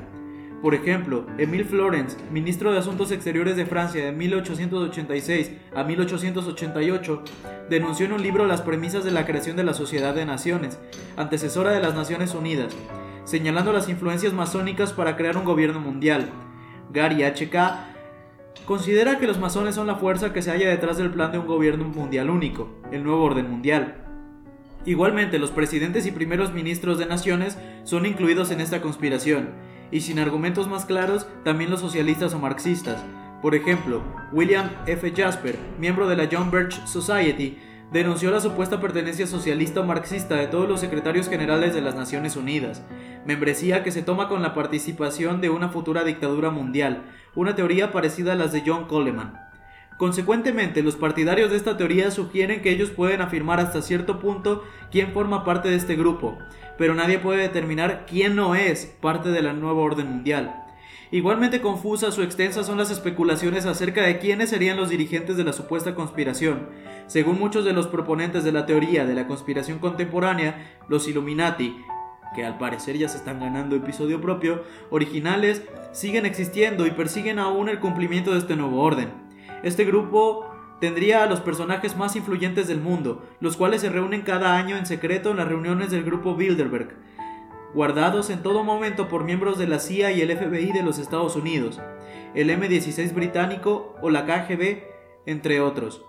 Por 0.61 0.75
ejemplo, 0.75 1.25
Émile 1.37 1.65
Florence, 1.65 2.17
ministro 2.31 2.71
de 2.71 2.79
Asuntos 2.79 3.11
Exteriores 3.11 3.55
de 3.55 3.65
Francia 3.65 4.03
de 4.03 4.11
1886 4.11 5.51
a 5.75 5.83
1888, 5.83 7.23
denunció 7.69 8.05
en 8.05 8.13
un 8.13 8.21
libro 8.21 8.45
las 8.45 8.61
premisas 8.61 9.03
de 9.03 9.11
la 9.11 9.25
creación 9.25 9.55
de 9.55 9.63
la 9.63 9.73
Sociedad 9.73 10.13
de 10.13 10.25
Naciones, 10.25 10.79
antecesora 11.17 11.71
de 11.71 11.81
las 11.81 11.95
Naciones 11.95 12.33
Unidas, 12.33 12.73
señalando 13.25 13.71
las 13.73 13.89
influencias 13.89 14.33
masónicas 14.33 14.93
para 14.93 15.15
crear 15.15 15.37
un 15.37 15.45
gobierno 15.45 15.81
mundial. 15.81 16.29
Gary 16.93 17.23
H.K. 17.23 17.92
considera 18.65 19.19
que 19.19 19.27
los 19.27 19.39
masones 19.39 19.75
son 19.75 19.87
la 19.87 19.95
fuerza 19.95 20.33
que 20.33 20.41
se 20.41 20.51
halla 20.51 20.69
detrás 20.69 20.97
del 20.97 21.11
plan 21.11 21.31
de 21.31 21.39
un 21.39 21.47
gobierno 21.47 21.85
mundial 21.85 22.29
único, 22.29 22.69
el 22.91 23.03
nuevo 23.03 23.23
orden 23.23 23.49
mundial. 23.49 23.97
Igualmente, 24.85 25.39
los 25.39 25.51
presidentes 25.51 26.05
y 26.05 26.11
primeros 26.11 26.53
ministros 26.53 26.97
de 26.97 27.05
naciones 27.05 27.57
son 27.83 28.05
incluidos 28.05 28.51
en 28.51 28.61
esta 28.61 28.81
conspiración, 28.81 29.49
y 29.91 30.01
sin 30.01 30.19
argumentos 30.19 30.67
más 30.67 30.85
claros 30.85 31.27
también 31.43 31.69
los 31.69 31.79
socialistas 31.79 32.33
o 32.33 32.39
marxistas. 32.39 33.03
Por 33.41 33.55
ejemplo, 33.55 34.01
William 34.31 34.69
F. 34.87 35.13
Jasper, 35.15 35.57
miembro 35.79 36.07
de 36.07 36.15
la 36.15 36.29
John 36.31 36.49
Birch 36.49 36.85
Society, 36.85 37.57
denunció 37.93 38.31
la 38.31 38.41
supuesta 38.41 38.81
pertenencia 38.81 39.27
socialista 39.27 39.81
o 39.81 39.83
marxista 39.83 40.35
de 40.35 40.47
todos 40.47 40.67
los 40.67 40.79
secretarios 40.79 41.29
generales 41.29 41.75
de 41.75 41.81
las 41.81 41.93
Naciones 41.93 42.35
Unidas, 42.35 42.81
membresía 43.23 43.83
que 43.83 43.91
se 43.91 44.01
toma 44.01 44.27
con 44.27 44.41
la 44.41 44.55
participación 44.55 45.41
de 45.41 45.51
una 45.51 45.69
futura 45.69 46.03
dictadura 46.03 46.49
mundial, 46.49 47.03
una 47.35 47.53
teoría 47.53 47.91
parecida 47.91 48.33
a 48.33 48.35
las 48.35 48.51
de 48.51 48.63
John 48.65 48.85
Coleman. 48.87 49.39
Consecuentemente, 49.97 50.81
los 50.81 50.95
partidarios 50.95 51.51
de 51.51 51.57
esta 51.57 51.77
teoría 51.77 52.09
sugieren 52.09 52.63
que 52.63 52.71
ellos 52.71 52.89
pueden 52.89 53.21
afirmar 53.21 53.59
hasta 53.59 53.83
cierto 53.83 54.19
punto 54.19 54.63
quién 54.91 55.11
forma 55.11 55.45
parte 55.45 55.69
de 55.69 55.75
este 55.75 55.95
grupo, 55.95 56.39
pero 56.79 56.95
nadie 56.95 57.19
puede 57.19 57.43
determinar 57.43 58.07
quién 58.09 58.35
no 58.35 58.55
es 58.55 58.87
parte 59.01 59.29
de 59.29 59.43
la 59.43 59.53
nueva 59.53 59.81
orden 59.81 60.07
mundial. 60.09 60.62
Igualmente 61.13 61.61
confusas 61.61 62.17
o 62.17 62.23
extensas 62.23 62.65
son 62.65 62.79
las 62.79 62.89
especulaciones 62.89 63.67
acerca 63.67 64.01
de 64.01 64.17
quiénes 64.17 64.49
serían 64.49 64.77
los 64.77 64.89
dirigentes 64.89 65.37
de 65.37 65.43
la 65.43 65.53
supuesta 65.53 65.93
conspiración. 65.93 66.69
Según 67.05 67.37
muchos 67.37 67.65
de 67.65 67.71
los 67.71 67.85
proponentes 67.85 68.43
de 68.43 68.51
la 68.51 68.65
teoría 68.65 69.05
de 69.05 69.13
la 69.13 69.27
conspiración 69.27 69.77
contemporánea, 69.77 70.75
los 70.89 71.07
Illuminati, 71.07 71.77
que 72.33 72.43
al 72.43 72.57
parecer 72.57 72.97
ya 72.97 73.07
se 73.09 73.17
están 73.17 73.39
ganando 73.39 73.75
episodio 73.75 74.21
propio, 74.21 74.63
originales, 74.89 75.61
siguen 75.91 76.25
existiendo 76.25 76.87
y 76.87 76.89
persiguen 76.89 77.37
aún 77.37 77.69
el 77.69 77.79
cumplimiento 77.79 78.31
de 78.31 78.39
este 78.39 78.55
nuevo 78.55 78.81
orden. 78.81 79.09
Este 79.61 79.85
grupo 79.85 80.47
tendría 80.81 81.21
a 81.21 81.27
los 81.27 81.41
personajes 81.41 81.95
más 81.95 82.15
influyentes 82.15 82.67
del 82.67 82.81
mundo, 82.81 83.23
los 83.39 83.55
cuales 83.55 83.81
se 83.81 83.89
reúnen 83.89 84.23
cada 84.23 84.57
año 84.57 84.77
en 84.77 84.87
secreto 84.87 85.29
en 85.29 85.37
las 85.37 85.47
reuniones 85.47 85.91
del 85.91 86.05
grupo 86.05 86.33
Bilderberg, 86.33 86.95
guardados 87.73 88.29
en 88.29 88.43
todo 88.43 88.63
momento 88.63 89.07
por 89.07 89.23
miembros 89.23 89.57
de 89.57 89.67
la 89.67 89.79
CIA 89.79 90.11
y 90.11 90.21
el 90.21 90.35
FBI 90.35 90.71
de 90.71 90.83
los 90.83 90.99
Estados 90.99 91.35
Unidos, 91.35 91.81
el 92.35 92.49
M16 92.49 93.13
británico 93.13 93.95
o 94.01 94.09
la 94.09 94.25
KGB, 94.25 94.83
entre 95.25 95.59
otros. 95.59 96.05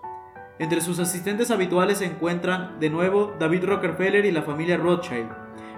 Entre 0.59 0.79
sus 0.81 0.99
asistentes 0.99 1.51
habituales 1.51 1.97
se 1.97 2.05
encuentran, 2.05 2.79
de 2.79 2.89
nuevo, 2.89 3.33
David 3.39 3.65
Rockefeller 3.65 4.25
y 4.25 4.31
la 4.31 4.43
familia 4.43 4.77
Rothschild, 4.77 5.29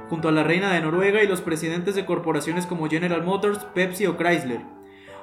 junto 0.10 0.30
a 0.30 0.32
la 0.32 0.44
reina 0.44 0.72
de 0.72 0.82
Noruega 0.82 1.24
y 1.24 1.28
los 1.28 1.42
presidentes 1.42 1.96
de 1.96 2.06
corporaciones 2.06 2.66
como 2.66 2.88
General 2.88 3.24
Motors, 3.24 3.66
Pepsi 3.74 4.06
o 4.06 4.18
Chrysler. 4.18 4.62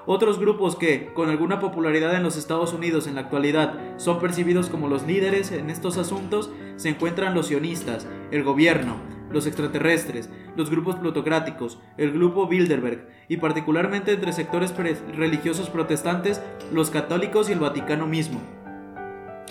Otros 0.07 0.39
grupos 0.39 0.77
que, 0.77 1.13
con 1.15 1.31
alguna 1.31 1.61
popularidad 1.61 2.15
en 2.15 2.23
los 2.23 2.37
Estados 2.37 2.75
Unidos 2.75 3.07
en 3.07 3.15
la 3.15 3.23
actualidad, 3.23 3.79
son 3.97 4.19
percibidos 4.21 4.69
como 4.69 4.89
los 4.89 5.07
líderes 5.07 5.51
en 5.53 5.71
estos 5.71 5.97
asuntos, 5.97 6.51
se 6.77 6.91
encuentran 6.91 7.35
los 7.35 7.47
sionistas, 7.47 8.07
el 8.31 8.43
gobierno, 8.43 8.97
los 9.35 9.47
extraterrestres, 9.47 10.31
los 10.57 10.71
grupos 10.71 10.97
plutocráticos, 10.97 11.79
el 11.99 12.13
grupo 12.13 12.47
Bilderberg 12.47 13.09
y 13.29 13.37
particularmente 13.37 14.13
entre 14.13 14.33
sectores 14.33 14.73
religiosos 15.15 15.69
protestantes, 15.69 16.41
los 16.73 16.89
católicos 16.91 17.51
y 17.51 17.53
el 17.53 17.59
Vaticano 17.59 18.07
mismo. 18.07 18.41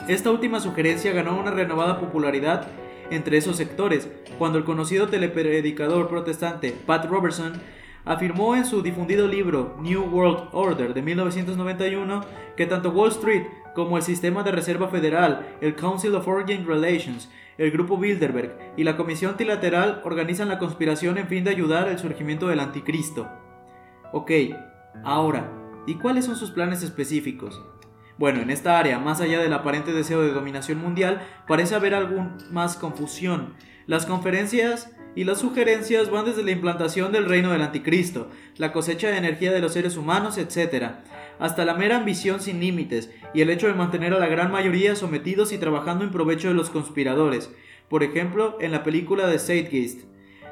Esta 0.07 0.31
última 0.31 0.59
sugerencia 0.59 1.13
ganó 1.13 1.39
una 1.39 1.51
renovada 1.51 1.99
popularidad 1.99 2.67
entre 3.11 3.37
esos 3.37 3.57
sectores, 3.57 4.09
cuando 4.39 4.57
el 4.57 4.63
conocido 4.63 5.07
telepredicador 5.07 6.07
protestante 6.07 6.71
Pat 6.71 7.05
Robertson 7.05 7.53
afirmó 8.05 8.55
en 8.55 8.65
su 8.65 8.81
difundido 8.81 9.27
libro 9.27 9.77
New 9.79 10.03
World 10.03 10.49
Order 10.51 10.93
de 10.93 11.01
1991 11.01 12.21
que 12.57 12.65
tanto 12.65 12.89
Wall 12.89 13.11
Street 13.11 13.43
como 13.75 13.97
el 13.97 14.03
Sistema 14.03 14.43
de 14.43 14.51
Reserva 14.51 14.87
Federal, 14.87 15.45
el 15.61 15.75
Council 15.75 16.15
of 16.15 16.25
Foreign 16.25 16.65
Relations, 16.67 17.29
el 17.57 17.71
Grupo 17.71 17.97
Bilderberg 17.97 18.73
y 18.77 18.83
la 18.83 18.97
Comisión 18.97 19.37
Trilateral 19.37 20.01
organizan 20.03 20.49
la 20.49 20.59
conspiración 20.59 21.17
en 21.17 21.27
fin 21.27 21.43
de 21.43 21.51
ayudar 21.51 21.87
al 21.87 21.99
surgimiento 21.99 22.47
del 22.47 22.59
anticristo. 22.59 23.29
Ok, 24.11 24.31
ahora, 25.03 25.51
¿y 25.87 25.95
cuáles 25.95 26.25
son 26.25 26.35
sus 26.35 26.51
planes 26.51 26.83
específicos? 26.83 27.63
Bueno, 28.17 28.41
en 28.41 28.49
esta 28.49 28.77
área, 28.77 28.99
más 28.99 29.21
allá 29.21 29.39
del 29.39 29.53
aparente 29.53 29.91
deseo 29.91 30.21
de 30.21 30.31
dominación 30.31 30.79
mundial, 30.79 31.21
parece 31.47 31.75
haber 31.75 31.95
algún 31.95 32.37
más 32.51 32.75
confusión. 32.75 33.55
Las 33.87 34.05
conferencias 34.05 34.95
y 35.15 35.23
las 35.23 35.39
sugerencias 35.39 36.09
van 36.09 36.25
desde 36.25 36.43
la 36.43 36.51
implantación 36.51 37.11
del 37.11 37.25
reino 37.25 37.51
del 37.51 37.61
anticristo, 37.61 38.29
la 38.57 38.71
cosecha 38.71 39.09
de 39.09 39.17
energía 39.17 39.51
de 39.51 39.61
los 39.61 39.73
seres 39.73 39.97
humanos, 39.97 40.37
etc., 40.37 40.91
hasta 41.39 41.65
la 41.65 41.73
mera 41.73 41.97
ambición 41.97 42.41
sin 42.41 42.59
límites 42.59 43.11
y 43.33 43.41
el 43.41 43.49
hecho 43.49 43.67
de 43.67 43.73
mantener 43.73 44.13
a 44.13 44.19
la 44.19 44.27
gran 44.27 44.51
mayoría 44.51 44.95
sometidos 44.95 45.51
y 45.51 45.57
trabajando 45.57 46.03
en 46.03 46.11
provecho 46.11 46.47
de 46.47 46.53
los 46.53 46.69
conspiradores, 46.69 47.51
por 47.89 48.03
ejemplo, 48.03 48.57
en 48.59 48.71
la 48.71 48.83
película 48.83 49.27
de 49.27 49.39
Zeitgeist. 49.39 50.01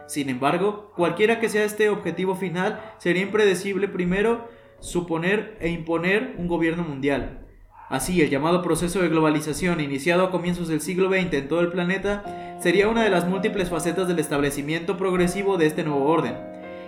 Sin 0.08 0.30
embargo, 0.30 0.92
cualquiera 0.96 1.40
que 1.40 1.50
sea 1.50 1.64
este 1.64 1.90
objetivo 1.90 2.36
final, 2.36 2.82
sería 2.98 3.22
impredecible 3.22 3.88
primero 3.88 4.50
suponer 4.80 5.58
e 5.62 5.70
imponer 5.70 6.36
un 6.38 6.48
gobierno 6.48 6.84
mundial. 6.84 7.48
Así, 7.92 8.22
el 8.22 8.30
llamado 8.30 8.62
proceso 8.62 9.02
de 9.02 9.10
globalización 9.10 9.82
iniciado 9.82 10.24
a 10.24 10.32
comienzos 10.32 10.70
del 10.70 10.80
siglo 10.80 11.10
XX 11.10 11.34
en 11.34 11.48
todo 11.50 11.60
el 11.60 11.68
planeta 11.68 12.24
sería 12.62 12.88
una 12.88 13.04
de 13.04 13.10
las 13.10 13.28
múltiples 13.28 13.70
facetas 13.70 14.08
del 14.08 14.20
establecimiento 14.20 14.96
progresivo 14.96 15.58
de 15.58 15.66
este 15.66 15.84
nuevo 15.84 16.06
orden. 16.06 16.36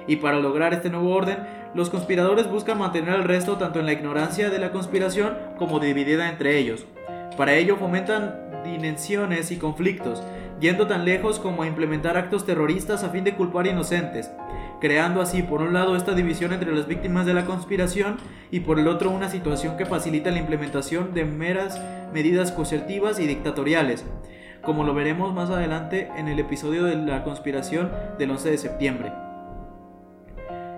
Y 0.07 0.15
para 0.15 0.39
lograr 0.39 0.73
este 0.73 0.89
nuevo 0.89 1.13
orden, 1.13 1.39
los 1.75 1.89
conspiradores 1.89 2.49
buscan 2.49 2.77
mantener 2.77 3.09
al 3.09 3.25
resto 3.25 3.57
tanto 3.57 3.81
en 3.81 3.85
la 3.85 3.91
ignorancia 3.91 4.49
de 4.49 4.59
la 4.59 4.71
conspiración 4.71 5.33
como 5.57 5.81
dividida 5.81 6.29
entre 6.29 6.57
ellos. 6.57 6.85
Para 7.35 7.55
ello 7.55 7.75
fomentan 7.75 8.63
dimensiones 8.63 9.51
y 9.51 9.57
conflictos, 9.57 10.23
yendo 10.61 10.87
tan 10.87 11.03
lejos 11.03 11.37
como 11.37 11.63
a 11.63 11.67
implementar 11.67 12.15
actos 12.15 12.45
terroristas 12.45 13.03
a 13.03 13.09
fin 13.09 13.25
de 13.25 13.35
culpar 13.35 13.67
inocentes, 13.67 14.31
creando 14.83 15.21
así 15.21 15.43
por 15.43 15.61
un 15.61 15.71
lado 15.71 15.95
esta 15.95 16.13
división 16.13 16.51
entre 16.51 16.75
las 16.75 16.87
víctimas 16.87 17.25
de 17.25 17.33
la 17.33 17.45
conspiración 17.45 18.17
y 18.51 18.59
por 18.59 18.79
el 18.79 18.89
otro 18.89 19.11
una 19.11 19.29
situación 19.29 19.77
que 19.77 19.85
facilita 19.85 20.29
la 20.29 20.39
implementación 20.39 21.13
de 21.13 21.23
meras 21.23 21.81
medidas 22.13 22.51
coercitivas 22.51 23.17
y 23.17 23.25
dictatoriales, 23.25 24.03
como 24.61 24.83
lo 24.83 24.93
veremos 24.93 25.33
más 25.33 25.49
adelante 25.49 26.09
en 26.17 26.27
el 26.27 26.37
episodio 26.37 26.83
de 26.83 26.97
la 26.97 27.23
conspiración 27.23 27.93
del 28.19 28.31
11 28.31 28.51
de 28.51 28.57
septiembre. 28.57 29.13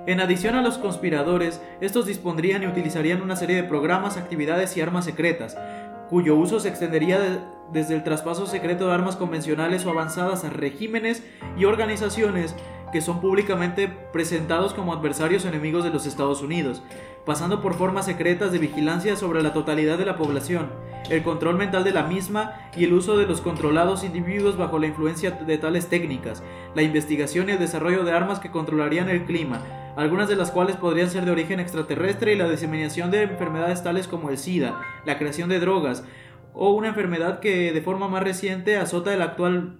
En 0.05 0.19
adición 0.19 0.53
a 0.53 0.61
los 0.61 0.77
conspiradores, 0.77 1.59
estos 1.81 2.05
dispondrían 2.05 2.61
y 2.61 2.67
utilizarían 2.67 3.23
una 3.23 3.35
serie 3.35 3.55
de 3.55 3.63
programas, 3.63 4.17
actividades 4.17 4.77
y 4.77 4.81
armas 4.81 5.05
secretas, 5.05 5.57
cuyo 6.11 6.35
uso 6.35 6.59
se 6.59 6.69
extendería 6.69 7.41
desde 7.73 7.95
el 7.95 8.03
traspaso 8.03 8.45
secreto 8.45 8.85
de 8.85 8.93
armas 8.93 9.15
convencionales 9.15 9.83
o 9.83 9.89
avanzadas 9.89 10.43
a 10.43 10.51
regímenes 10.51 11.23
y 11.57 11.65
organizaciones 11.65 12.55
que 12.91 13.01
son 13.01 13.21
públicamente 13.21 13.87
presentados 13.87 14.73
como 14.73 14.93
adversarios 14.93 15.45
enemigos 15.45 15.83
de 15.83 15.89
los 15.89 16.05
Estados 16.05 16.41
Unidos, 16.41 16.81
pasando 17.25 17.61
por 17.61 17.73
formas 17.73 18.05
secretas 18.05 18.51
de 18.51 18.59
vigilancia 18.59 19.15
sobre 19.15 19.41
la 19.41 19.53
totalidad 19.53 19.97
de 19.97 20.05
la 20.05 20.15
población, 20.15 20.69
el 21.09 21.23
control 21.23 21.57
mental 21.57 21.83
de 21.83 21.91
la 21.91 22.03
misma 22.03 22.69
y 22.75 22.83
el 22.83 22.93
uso 22.93 23.17
de 23.17 23.25
los 23.25 23.41
controlados 23.41 24.03
individuos 24.03 24.57
bajo 24.57 24.79
la 24.79 24.87
influencia 24.87 25.31
de 25.31 25.57
tales 25.57 25.87
técnicas, 25.87 26.43
la 26.75 26.83
investigación 26.83 27.49
y 27.49 27.53
el 27.53 27.59
desarrollo 27.59 28.03
de 28.03 28.11
armas 28.11 28.39
que 28.39 28.51
controlarían 28.51 29.09
el 29.09 29.25
clima, 29.25 29.61
algunas 29.95 30.29
de 30.29 30.35
las 30.35 30.51
cuales 30.51 30.75
podrían 30.75 31.09
ser 31.09 31.25
de 31.25 31.31
origen 31.31 31.59
extraterrestre 31.59 32.33
y 32.33 32.37
la 32.37 32.49
diseminación 32.49 33.11
de 33.11 33.23
enfermedades 33.23 33.83
tales 33.83 34.07
como 34.07 34.29
el 34.29 34.37
SIDA, 34.37 34.79
la 35.05 35.17
creación 35.17 35.49
de 35.49 35.59
drogas, 35.59 36.03
o 36.53 36.71
una 36.71 36.89
enfermedad 36.89 37.39
que 37.39 37.73
de 37.73 37.81
forma 37.81 38.07
más 38.07 38.23
reciente 38.23 38.77
azota 38.77 39.13
el 39.13 39.21
actual 39.21 39.79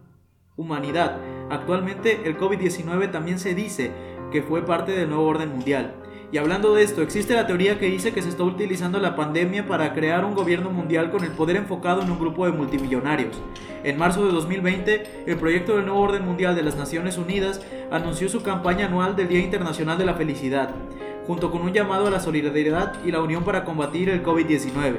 humanidad. 0.57 1.17
Actualmente 1.49 2.21
el 2.25 2.37
COVID-19 2.37 3.11
también 3.11 3.39
se 3.39 3.53
dice 3.53 3.91
que 4.31 4.41
fue 4.41 4.65
parte 4.65 4.91
del 4.93 5.09
nuevo 5.09 5.25
orden 5.25 5.49
mundial. 5.49 5.93
Y 6.31 6.37
hablando 6.37 6.73
de 6.73 6.83
esto, 6.83 7.01
existe 7.01 7.35
la 7.35 7.47
teoría 7.47 7.79
que 7.79 7.85
dice 7.85 8.11
que 8.11 8.21
se 8.21 8.29
está 8.29 8.43
utilizando 8.43 8.99
la 8.99 9.15
pandemia 9.15 9.67
para 9.67 9.93
crear 9.93 10.25
un 10.25 10.33
gobierno 10.33 10.71
mundial 10.71 11.11
con 11.11 11.23
el 11.23 11.31
poder 11.31 11.55
enfocado 11.55 12.01
en 12.01 12.11
un 12.11 12.19
grupo 12.19 12.45
de 12.45 12.51
multimillonarios. 12.51 13.39
En 13.83 13.97
marzo 13.97 14.25
de 14.25 14.33
2020, 14.33 15.23
el 15.27 15.37
proyecto 15.37 15.75
del 15.75 15.85
nuevo 15.85 16.01
orden 16.01 16.25
mundial 16.25 16.55
de 16.55 16.63
las 16.63 16.75
Naciones 16.75 17.17
Unidas 17.17 17.61
anunció 17.91 18.27
su 18.27 18.41
campaña 18.41 18.87
anual 18.87 19.15
del 19.15 19.27
Día 19.27 19.39
Internacional 19.39 19.97
de 19.97 20.05
la 20.05 20.15
Felicidad, 20.15 20.71
junto 21.27 21.51
con 21.51 21.61
un 21.61 21.73
llamado 21.73 22.07
a 22.07 22.11
la 22.11 22.19
solidaridad 22.19 22.93
y 23.05 23.11
la 23.11 23.21
unión 23.21 23.43
para 23.43 23.63
combatir 23.63 24.09
el 24.09 24.23
COVID-19. 24.23 24.97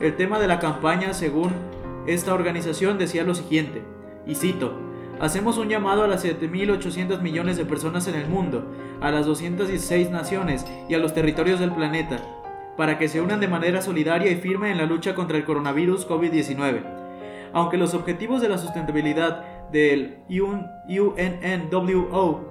El 0.00 0.16
tema 0.16 0.40
de 0.40 0.48
la 0.48 0.58
campaña, 0.58 1.14
según 1.14 1.52
esta 2.06 2.34
organización, 2.34 2.98
decía 2.98 3.22
lo 3.22 3.34
siguiente, 3.34 3.82
y 4.26 4.34
cito, 4.34 4.89
hacemos 5.20 5.58
un 5.58 5.68
llamado 5.68 6.02
a 6.02 6.08
las 6.08 6.24
7.800 6.24 7.20
millones 7.20 7.56
de 7.56 7.66
personas 7.66 8.08
en 8.08 8.14
el 8.14 8.26
mundo, 8.26 8.64
a 9.00 9.10
las 9.10 9.26
216 9.26 10.10
naciones 10.10 10.66
y 10.88 10.94
a 10.94 10.98
los 10.98 11.12
territorios 11.14 11.60
del 11.60 11.72
planeta, 11.72 12.18
para 12.76 12.98
que 12.98 13.08
se 13.08 13.20
unan 13.20 13.40
de 13.40 13.48
manera 13.48 13.82
solidaria 13.82 14.30
y 14.30 14.36
firme 14.36 14.70
en 14.70 14.78
la 14.78 14.86
lucha 14.86 15.14
contra 15.14 15.36
el 15.36 15.44
coronavirus 15.44 16.08
COVID-19. 16.08 16.82
Aunque 17.52 17.76
los 17.76 17.94
objetivos 17.94 18.40
de 18.40 18.48
la 18.48 18.58
sustentabilidad 18.58 19.68
del 19.70 20.20
UNNWO, 20.30 21.12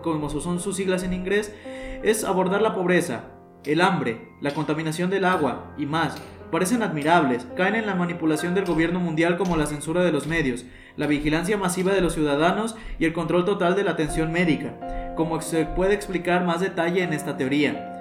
como 0.02 0.30
son 0.30 0.60
sus 0.60 0.76
siglas 0.76 1.04
en 1.04 1.14
inglés, 1.14 1.56
es 2.04 2.24
abordar 2.24 2.62
la 2.62 2.76
pobreza, 2.76 3.24
el 3.66 3.82
hambre, 3.82 4.30
la 4.42 4.54
contaminación 4.54 5.10
del 5.10 5.26
agua 5.26 5.74
y 5.78 5.86
más, 5.86 6.16
parecen 6.52 6.84
admirables, 6.84 7.48
caen 7.56 7.76
en 7.76 7.86
la 7.86 7.96
manipulación 7.96 8.56
del 8.56 8.66
gobierno 8.66 9.00
mundial 9.00 9.38
como 9.38 9.58
la 9.58 9.66
censura 9.66 10.04
de 10.04 10.12
los 10.12 10.28
medios, 10.28 10.66
la 10.98 11.08
vigilancia 11.08 11.58
masiva 11.58 11.94
de 11.94 12.02
los 12.02 12.14
ciudadanos 12.14 12.76
y 13.00 13.06
el 13.06 13.14
control 13.14 13.46
total 13.46 13.76
de 13.76 13.84
la 13.84 13.92
atención 13.92 14.32
médica, 14.32 15.14
como 15.16 15.42
se 15.42 15.66
puede 15.66 15.94
explicar 15.94 16.46
más 16.46 16.60
detalle 16.60 17.04
en 17.04 17.14
esta 17.14 17.38
teoría. 17.38 17.96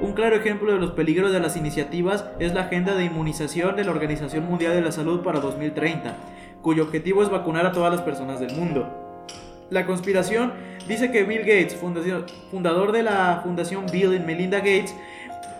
Un 0.00 0.12
claro 0.12 0.36
ejemplo 0.36 0.72
de 0.72 0.80
los 0.80 0.90
peligros 0.90 1.32
de 1.32 1.40
las 1.40 1.56
iniciativas 1.56 2.24
es 2.40 2.52
la 2.52 2.62
agenda 2.62 2.94
de 2.94 3.04
inmunización 3.04 3.76
de 3.76 3.84
la 3.84 3.92
Organización 3.92 4.44
Mundial 4.44 4.74
de 4.74 4.82
la 4.82 4.92
Salud 4.92 5.22
para 5.22 5.40
2030, 5.40 6.16
cuyo 6.62 6.82
objetivo 6.82 7.22
es 7.22 7.30
vacunar 7.30 7.64
a 7.64 7.72
todas 7.72 7.92
las 7.92 8.02
personas 8.02 8.40
del 8.40 8.56
mundo. 8.56 8.88
La 9.70 9.86
conspiración 9.86 10.52
dice 10.88 11.10
que 11.10 11.24
Bill 11.24 11.40
Gates, 11.40 11.76
fundador 12.50 12.92
de 12.92 13.02
la 13.02 13.40
Fundación 13.42 13.86
Bill 13.90 14.14
y 14.14 14.20
Melinda 14.20 14.58
Gates, 14.58 14.94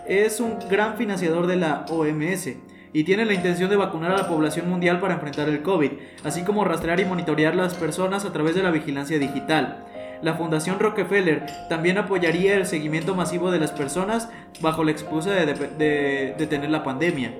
es 0.07 0.39
un 0.39 0.57
gran 0.69 0.97
financiador 0.97 1.47
de 1.47 1.55
la 1.55 1.85
OMS 1.89 2.49
y 2.93 3.03
tiene 3.03 3.25
la 3.25 3.33
intención 3.33 3.69
de 3.69 3.75
vacunar 3.75 4.11
a 4.11 4.17
la 4.17 4.27
población 4.27 4.69
mundial 4.69 4.99
para 4.99 5.15
enfrentar 5.15 5.49
el 5.49 5.61
COVID, 5.61 5.91
así 6.23 6.43
como 6.43 6.63
rastrear 6.63 6.99
y 6.99 7.05
monitorear 7.05 7.55
las 7.55 7.73
personas 7.73 8.23
a 8.25 8.31
través 8.31 8.55
de 8.55 8.63
la 8.63 8.71
vigilancia 8.71 9.19
digital. 9.19 9.85
la 10.21 10.35
Fundación 10.35 10.79
Rockefeller 10.79 11.45
también 11.69 11.97
apoyaría 11.97 12.55
el 12.55 12.65
seguimiento 12.65 13.15
masivo 13.15 13.51
de 13.51 13.59
las 13.59 13.71
personas 13.71 14.29
bajo 14.61 14.83
la 14.83 14.91
excusa 14.91 15.31
de 15.31 16.33
detener 16.37 16.69
la 16.69 16.83
pandemia. 16.83 17.33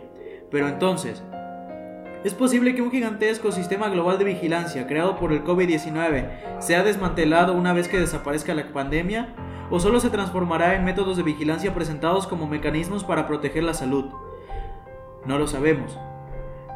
Pero 0.52 0.68
entonces, 0.68 1.24
¿Es 2.26 2.34
posible 2.34 2.74
que 2.74 2.82
un 2.82 2.90
gigantesco 2.90 3.52
sistema 3.52 3.88
global 3.88 4.18
de 4.18 4.24
vigilancia 4.24 4.88
creado 4.88 5.16
por 5.16 5.32
el 5.32 5.44
COVID-19 5.44 6.60
sea 6.60 6.82
desmantelado 6.82 7.54
una 7.54 7.72
vez 7.72 7.88
que 7.88 8.00
desaparezca 8.00 8.56
la 8.56 8.74
pandemia? 8.74 9.36
¿O 9.72 9.80
solo 9.80 10.00
se 10.00 10.12
transformará 10.12 10.76
en 10.76 10.86
métodos 10.86 11.18
de 11.18 11.24
vigilancia 11.24 11.74
presentados 11.74 12.28
como 12.28 12.48
mecanismos 12.48 13.04
para 13.04 13.28
proteger 13.28 13.64
la 13.64 13.74
salud? 13.74 14.06
No 15.26 15.40
lo 15.40 15.48
sabemos. 15.48 15.98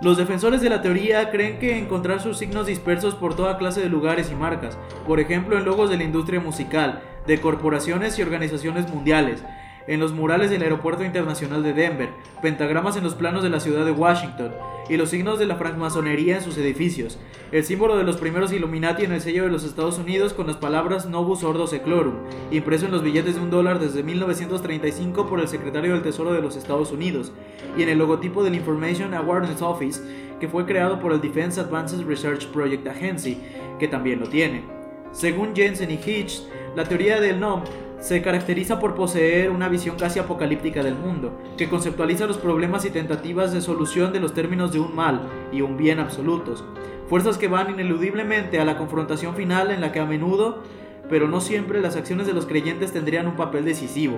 Los 0.02 0.18
defensores 0.18 0.62
de 0.62 0.70
la 0.70 0.82
teoría 0.82 1.30
creen 1.30 1.60
que 1.60 1.78
encontrar 1.78 2.22
sus 2.22 2.38
signos 2.38 2.66
dispersos 2.66 3.16
por 3.16 3.36
toda 3.36 3.58
clase 3.58 3.82
de 3.82 3.90
lugares 3.90 4.32
y 4.32 4.36
marcas, 4.36 4.78
por 5.06 5.20
ejemplo 5.20 5.58
en 5.58 5.66
logos 5.66 5.90
de 5.90 5.98
la 5.98 6.04
industria 6.04 6.40
musical, 6.40 7.02
de 7.28 7.40
corporaciones 7.42 8.18
y 8.18 8.22
organizaciones 8.22 8.90
mundiales, 8.90 9.44
en 9.90 10.00
los 10.00 10.14
murales 10.14 10.52
del 10.52 10.62
Aeropuerto 10.62 11.04
Internacional 11.04 11.64
de 11.64 11.74
Denver, 11.74 12.10
pentagramas 12.44 12.96
en 12.96 13.04
los 13.04 13.16
planos 13.16 13.42
de 13.42 13.50
la 13.50 13.60
ciudad 13.60 13.86
de 13.86 13.92
Washington 13.92 14.52
y 14.88 14.98
los 14.98 15.10
signos 15.10 15.40
de 15.40 15.48
la 15.48 15.56
francmasonería 15.56 16.38
en 16.38 16.44
sus 16.44 16.60
edificios, 16.60 17.18
el 17.52 17.64
símbolo 17.64 17.98
de 17.98 18.04
los 18.04 18.18
primeros 18.18 18.54
Illuminati 18.54 19.04
en 19.04 19.14
el 19.14 19.22
sello 19.22 19.44
de 19.44 19.50
los 19.50 19.64
Estados 19.64 19.98
Unidos 19.98 20.34
con 20.34 20.46
las 20.46 20.58
palabras 20.58 21.08
Novus 21.08 21.44
Ordo 21.44 21.66
Seclorum, 21.66 22.14
impreso 22.52 22.86
en 22.86 22.92
los 22.92 23.02
billetes 23.02 23.36
de 23.36 23.42
un 23.42 23.50
dólar 23.50 23.80
desde 23.80 24.04
1935 24.04 25.28
por 25.28 25.40
el 25.40 25.48
secretario 25.48 25.94
del 25.94 26.04
Tesoro 26.04 26.34
de 26.34 26.42
los 26.42 26.56
Estados 26.56 26.92
Unidos, 26.92 27.32
y 27.76 27.82
en 27.82 27.90
el 27.90 27.98
logotipo 27.98 28.44
del 28.44 28.56
Information 28.56 29.16
Awareness 29.16 29.64
Office, 29.64 30.02
que 30.40 30.48
fue 30.48 30.68
creado 30.68 31.00
por 31.00 31.14
el 31.14 31.22
Defense 31.22 31.60
Advances 31.60 32.06
Research 32.06 32.46
Project 32.50 32.88
Agency, 32.88 33.40
que 33.80 33.88
también 33.88 34.20
lo 34.20 34.30
tiene. 34.30 34.64
Según 35.12 35.56
Jensen 35.56 35.90
y 35.90 35.96
Hitch, 35.96 36.44
la 36.76 36.84
teoría 36.84 37.20
del 37.20 37.40
NOM 37.40 37.64
se 38.00 38.22
caracteriza 38.22 38.80
por 38.80 38.96
poseer 38.96 39.50
una 39.50 39.68
visión 39.68 39.98
casi 39.98 40.20
apocalíptica 40.20 40.84
del 40.84 40.96
mundo, 40.96 41.38
que 41.58 41.70
conceptualiza 41.70 42.28
los 42.28 42.38
problemas 42.38 42.86
y 42.86 42.90
tentativas 42.90 43.52
de 43.52 43.62
solución 43.62 44.14
de 44.14 44.20
los 44.20 44.34
términos 44.34 44.72
de 44.72 44.80
un 44.80 44.96
mal 44.96 45.22
y 45.52 45.62
un 45.62 45.76
bien 45.76 46.00
absolutos, 46.00 46.64
fuerzas 47.08 47.38
que 47.38 47.48
van 47.48 47.72
ineludiblemente 47.72 48.60
a 48.60 48.66
la 48.66 48.78
confrontación 48.78 49.36
final 49.36 49.72
en 49.72 49.82
la 49.82 49.92
que 49.92 50.00
a 50.00 50.06
menudo, 50.06 50.64
pero 51.10 51.28
no 51.28 51.42
siempre, 51.42 51.82
las 51.82 51.96
acciones 51.96 52.28
de 52.28 52.34
los 52.34 52.46
creyentes 52.46 52.94
tendrían 52.94 53.28
un 53.28 53.36
papel 53.36 53.66
decisivo. 53.66 54.18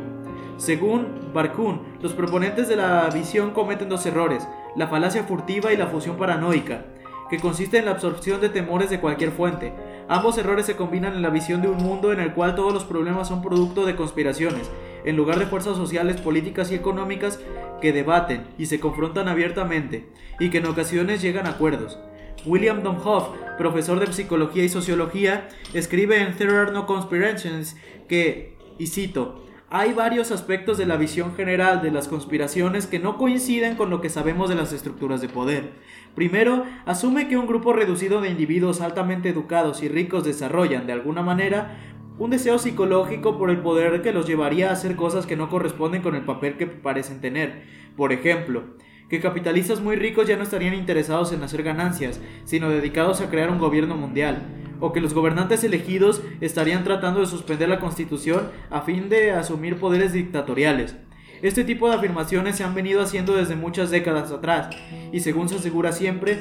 Según 0.57 1.07
Barkun, 1.33 1.81
los 2.01 2.13
proponentes 2.13 2.67
de 2.67 2.75
la 2.75 3.09
visión 3.11 3.51
cometen 3.51 3.89
dos 3.89 4.05
errores, 4.05 4.47
la 4.75 4.88
falacia 4.88 5.23
furtiva 5.23 5.73
y 5.73 5.77
la 5.77 5.88
fusión 5.88 6.17
paranoica, 6.17 6.85
que 7.31 7.39
consiste 7.39 7.79
en 7.79 7.85
la 7.85 7.91
absorción 7.91 8.41
de 8.41 8.50
temores 8.50 8.91
de 8.91 9.00
cualquier 9.00 9.31
fuente, 9.31 9.73
Ambos 10.11 10.38
errores 10.38 10.65
se 10.65 10.75
combinan 10.75 11.15
en 11.15 11.21
la 11.21 11.29
visión 11.29 11.61
de 11.61 11.69
un 11.69 11.77
mundo 11.77 12.11
en 12.11 12.19
el 12.19 12.33
cual 12.33 12.53
todos 12.53 12.73
los 12.73 12.83
problemas 12.83 13.29
son 13.29 13.41
producto 13.41 13.85
de 13.85 13.95
conspiraciones, 13.95 14.69
en 15.05 15.15
lugar 15.15 15.39
de 15.39 15.45
fuerzas 15.45 15.77
sociales, 15.77 16.19
políticas 16.19 16.69
y 16.69 16.75
económicas 16.75 17.39
que 17.79 17.93
debaten 17.93 18.45
y 18.57 18.65
se 18.65 18.81
confrontan 18.81 19.29
abiertamente, 19.29 20.09
y 20.38 20.50
que 20.50 20.57
en 20.57 20.65
ocasiones 20.65 21.21
llegan 21.21 21.47
a 21.47 21.51
acuerdos. 21.51 21.97
William 22.45 22.83
Domhoff, 22.83 23.29
profesor 23.57 24.01
de 24.01 24.11
psicología 24.11 24.65
y 24.65 24.67
sociología, 24.67 25.47
escribe 25.73 26.21
en 26.21 26.35
There 26.35 26.57
Are 26.57 26.73
No 26.73 26.85
Conspirations 26.85 27.77
que, 28.09 28.57
y 28.77 28.88
cito, 28.88 29.45
hay 29.73 29.93
varios 29.93 30.31
aspectos 30.31 30.77
de 30.77 30.85
la 30.85 30.97
visión 30.97 31.33
general 31.33 31.81
de 31.81 31.91
las 31.91 32.09
conspiraciones 32.09 32.87
que 32.87 32.99
no 32.99 33.17
coinciden 33.17 33.77
con 33.77 33.89
lo 33.89 34.01
que 34.01 34.09
sabemos 34.09 34.49
de 34.49 34.55
las 34.55 34.73
estructuras 34.73 35.21
de 35.21 35.29
poder. 35.29 35.69
Primero, 36.13 36.65
asume 36.85 37.29
que 37.29 37.37
un 37.37 37.47
grupo 37.47 37.71
reducido 37.71 38.19
de 38.19 38.29
individuos 38.29 38.81
altamente 38.81 39.29
educados 39.29 39.81
y 39.81 39.87
ricos 39.87 40.25
desarrollan, 40.25 40.87
de 40.87 40.91
alguna 40.91 41.23
manera, 41.23 41.77
un 42.19 42.31
deseo 42.31 42.59
psicológico 42.59 43.37
por 43.37 43.49
el 43.49 43.59
poder 43.59 44.01
que 44.01 44.11
los 44.11 44.27
llevaría 44.27 44.69
a 44.69 44.73
hacer 44.73 44.97
cosas 44.97 45.25
que 45.25 45.37
no 45.37 45.49
corresponden 45.49 46.01
con 46.01 46.15
el 46.15 46.25
papel 46.25 46.57
que 46.57 46.67
parecen 46.67 47.21
tener. 47.21 47.63
Por 47.95 48.11
ejemplo, 48.11 48.63
que 49.07 49.21
capitalistas 49.21 49.79
muy 49.79 49.95
ricos 49.95 50.27
ya 50.27 50.35
no 50.35 50.43
estarían 50.43 50.73
interesados 50.73 51.31
en 51.31 51.43
hacer 51.43 51.63
ganancias, 51.63 52.19
sino 52.43 52.69
dedicados 52.69 53.21
a 53.21 53.29
crear 53.29 53.49
un 53.49 53.59
gobierno 53.59 53.95
mundial 53.95 54.41
o 54.81 54.91
que 54.91 55.00
los 55.00 55.13
gobernantes 55.13 55.63
elegidos 55.63 56.22
estarían 56.41 56.83
tratando 56.83 57.22
de 57.22 57.27
suspender 57.27 57.70
la 57.70 57.79
constitución 57.79 58.50
a 58.70 58.81
fin 58.81 59.07
de 59.07 59.31
asumir 59.31 59.77
poderes 59.77 60.11
dictatoriales. 60.11 60.98
Este 61.41 61.63
tipo 61.63 61.89
de 61.89 61.96
afirmaciones 61.96 62.57
se 62.57 62.63
han 62.63 62.75
venido 62.75 63.01
haciendo 63.01 63.35
desde 63.35 63.55
muchas 63.55 63.89
décadas 63.89 64.31
atrás 64.31 64.75
y 65.11 65.22
según 65.22 65.48
se 65.48 65.55
asegura 65.55 65.91
siempre, 65.91 66.39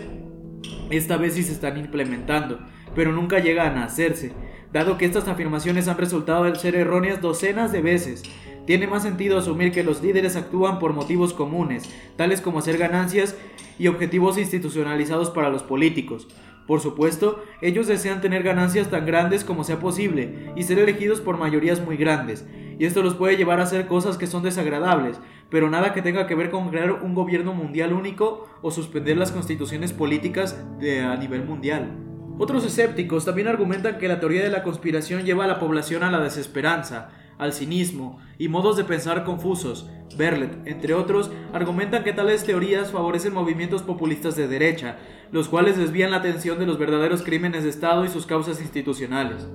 esta 0.91 1.17
vez 1.17 1.35
sí 1.35 1.43
se 1.43 1.53
están 1.53 1.79
implementando, 1.79 2.59
pero 2.95 3.13
nunca 3.13 3.39
llegan 3.39 3.79
a 3.79 3.85
hacerse, 3.85 4.33
dado 4.73 4.99
que 4.99 5.07
estas 5.07 5.29
afirmaciones 5.29 5.89
han 5.89 5.99
resultado 5.99 6.53
ser 6.55 6.75
erróneas 6.75 7.23
docenas 7.23 7.73
de 7.73 7.81
veces. 7.81 8.25
Tiene 8.67 8.87
más 8.87 9.03
sentido 9.03 9.39
asumir 9.39 9.73
que 9.73 9.83
los 9.83 10.03
líderes 10.03 10.37
actúan 10.37 10.79
por 10.79 10.93
motivos 10.93 11.33
comunes, 11.33 11.89
tales 12.17 12.41
como 12.41 12.59
hacer 12.59 12.77
ganancias 12.77 13.37
y 13.79 13.89
objetivos 13.89 14.37
institucionalizados 14.37 15.31
para 15.31 15.49
los 15.49 15.63
políticos, 15.63 16.29
por 16.67 16.81
supuesto, 16.81 17.43
ellos 17.61 17.87
desean 17.87 18.21
tener 18.21 18.43
ganancias 18.43 18.89
tan 18.89 19.07
grandes 19.07 19.45
como 19.45 19.65
sea 19.65 19.81
posible 19.81 20.53
y 20.57 20.63
ser 20.63 20.79
elegidos 20.79 21.21
por 21.21 21.39
mayorías 21.39 21.81
muy 21.85 21.97
grandes, 21.97 22.47
y 22.79 22.87
esto 22.87 23.03
los 23.03 23.15
puede 23.15 23.37
llevar 23.37 23.61
a 23.61 23.65
hacer 23.65 23.87
cosas 23.87 24.17
que 24.17 24.27
son 24.27 24.43
desagradables, 24.43 25.21
pero 25.51 25.69
nada 25.69 25.93
que 25.93 26.01
tenga 26.01 26.27
que 26.27 26.35
ver 26.35 26.51
con 26.51 26.71
crear 26.71 26.93
un 26.93 27.15
gobierno 27.15 27.53
mundial 27.53 27.93
único 27.93 28.49
o 28.63 28.71
suspender 28.71 29.19
las 29.19 29.33
constituciones 29.33 29.93
políticas 29.93 30.65
de, 30.79 31.03
a 31.03 31.17
nivel 31.17 31.45
mundial. 31.45 31.91
Otros 32.39 32.65
escépticos 32.65 33.27
también 33.27 33.49
argumentan 33.49 33.99
que 33.99 34.09
la 34.09 34.19
teoría 34.19 34.43
de 34.43 34.49
la 34.49 34.63
conspiración 34.63 35.25
lleva 35.25 35.45
a 35.45 35.47
la 35.49 35.59
población 35.59 36.03
a 36.03 36.11
la 36.11 36.21
desesperanza, 36.21 37.11
al 37.41 37.53
cinismo 37.53 38.21
y 38.39 38.49
modos 38.49 38.77
de 38.77 38.85
pensar 38.85 39.25
confusos. 39.25 39.89
Berlet, 40.17 40.67
entre 40.67 40.95
otros, 40.95 41.31
argumentan 41.53 42.05
que 42.05 42.13
tales 42.13 42.45
teorías 42.45 42.91
favorecen 42.91 43.33
movimientos 43.33 43.83
populistas 43.83 44.37
de 44.37 44.47
derecha, 44.47 44.99
los 45.33 45.49
cuales 45.49 45.77
desvían 45.77 46.11
la 46.11 46.19
atención 46.19 46.59
de 46.59 46.67
los 46.67 46.79
verdaderos 46.79 47.23
crímenes 47.23 47.65
de 47.65 47.71
Estado 47.71 48.05
y 48.05 48.09
sus 48.09 48.27
causas 48.27 48.61
institucionales. 48.61 49.49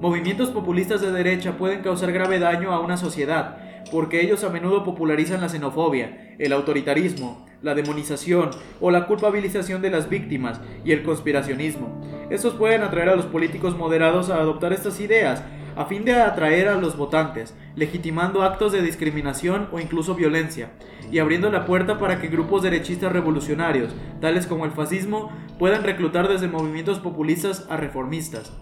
Movimientos 0.00 0.50
populistas 0.50 1.00
de 1.00 1.12
derecha 1.12 1.56
pueden 1.56 1.82
causar 1.82 2.12
grave 2.12 2.38
daño 2.38 2.72
a 2.72 2.80
una 2.80 2.96
sociedad, 2.96 3.58
porque 3.90 4.20
ellos 4.20 4.44
a 4.44 4.50
menudo 4.50 4.84
popularizan 4.84 5.40
la 5.40 5.48
xenofobia, 5.48 6.36
el 6.38 6.52
autoritarismo, 6.52 7.46
la 7.62 7.74
demonización 7.74 8.50
o 8.80 8.90
la 8.90 9.06
culpabilización 9.06 9.80
de 9.80 9.90
las 9.90 10.08
víctimas 10.10 10.60
y 10.84 10.92
el 10.92 11.02
conspiracionismo. 11.02 12.00
Estos 12.28 12.54
pueden 12.54 12.82
atraer 12.82 13.08
a 13.08 13.16
los 13.16 13.26
políticos 13.26 13.76
moderados 13.76 14.30
a 14.30 14.36
adoptar 14.36 14.72
estas 14.72 15.00
ideas 15.00 15.42
a 15.76 15.86
fin 15.86 16.04
de 16.04 16.14
atraer 16.14 16.68
a 16.68 16.76
los 16.76 16.96
votantes, 16.96 17.54
legitimando 17.76 18.42
actos 18.42 18.72
de 18.72 18.82
discriminación 18.82 19.68
o 19.72 19.80
incluso 19.80 20.14
violencia, 20.14 20.70
y 21.10 21.18
abriendo 21.18 21.50
la 21.50 21.66
puerta 21.66 21.98
para 21.98 22.20
que 22.20 22.28
grupos 22.28 22.62
derechistas 22.62 23.12
revolucionarios, 23.12 23.94
tales 24.20 24.46
como 24.46 24.64
el 24.64 24.72
fascismo, 24.72 25.32
puedan 25.58 25.84
reclutar 25.84 26.28
desde 26.28 26.48
movimientos 26.48 26.98
populistas 26.98 27.66
a 27.68 27.76
reformistas. 27.76 28.52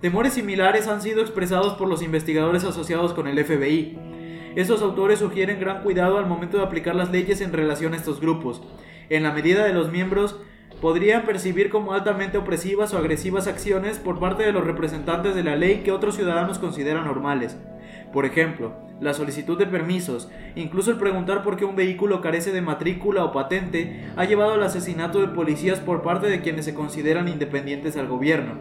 Temores 0.00 0.32
similares 0.32 0.88
han 0.88 1.00
sido 1.00 1.20
expresados 1.20 1.74
por 1.74 1.88
los 1.88 2.02
investigadores 2.02 2.64
asociados 2.64 3.12
con 3.12 3.28
el 3.28 3.42
FBI. 3.44 3.98
Estos 4.56 4.82
autores 4.82 5.20
sugieren 5.20 5.60
gran 5.60 5.82
cuidado 5.82 6.18
al 6.18 6.26
momento 6.26 6.58
de 6.58 6.64
aplicar 6.64 6.96
las 6.96 7.10
leyes 7.10 7.40
en 7.40 7.52
relación 7.52 7.94
a 7.94 7.96
estos 7.96 8.20
grupos, 8.20 8.62
en 9.10 9.22
la 9.22 9.32
medida 9.32 9.64
de 9.64 9.72
los 9.72 9.92
miembros 9.92 10.40
podrían 10.82 11.22
percibir 11.24 11.70
como 11.70 11.92
altamente 11.92 12.36
opresivas 12.38 12.92
o 12.92 12.98
agresivas 12.98 13.46
acciones 13.46 14.00
por 14.00 14.18
parte 14.18 14.42
de 14.42 14.50
los 14.50 14.64
representantes 14.64 15.36
de 15.36 15.44
la 15.44 15.54
ley 15.54 15.82
que 15.84 15.92
otros 15.92 16.16
ciudadanos 16.16 16.58
consideran 16.58 17.04
normales. 17.04 17.56
Por 18.12 18.26
ejemplo, 18.26 18.74
la 19.00 19.14
solicitud 19.14 19.56
de 19.56 19.66
permisos, 19.66 20.28
incluso 20.56 20.90
el 20.90 20.96
preguntar 20.98 21.44
por 21.44 21.56
qué 21.56 21.64
un 21.64 21.76
vehículo 21.76 22.20
carece 22.20 22.50
de 22.50 22.62
matrícula 22.62 23.24
o 23.24 23.30
patente, 23.30 24.02
ha 24.16 24.24
llevado 24.24 24.54
al 24.54 24.62
asesinato 24.64 25.20
de 25.20 25.28
policías 25.28 25.78
por 25.78 26.02
parte 26.02 26.26
de 26.28 26.40
quienes 26.40 26.64
se 26.64 26.74
consideran 26.74 27.28
independientes 27.28 27.96
al 27.96 28.08
gobierno. 28.08 28.54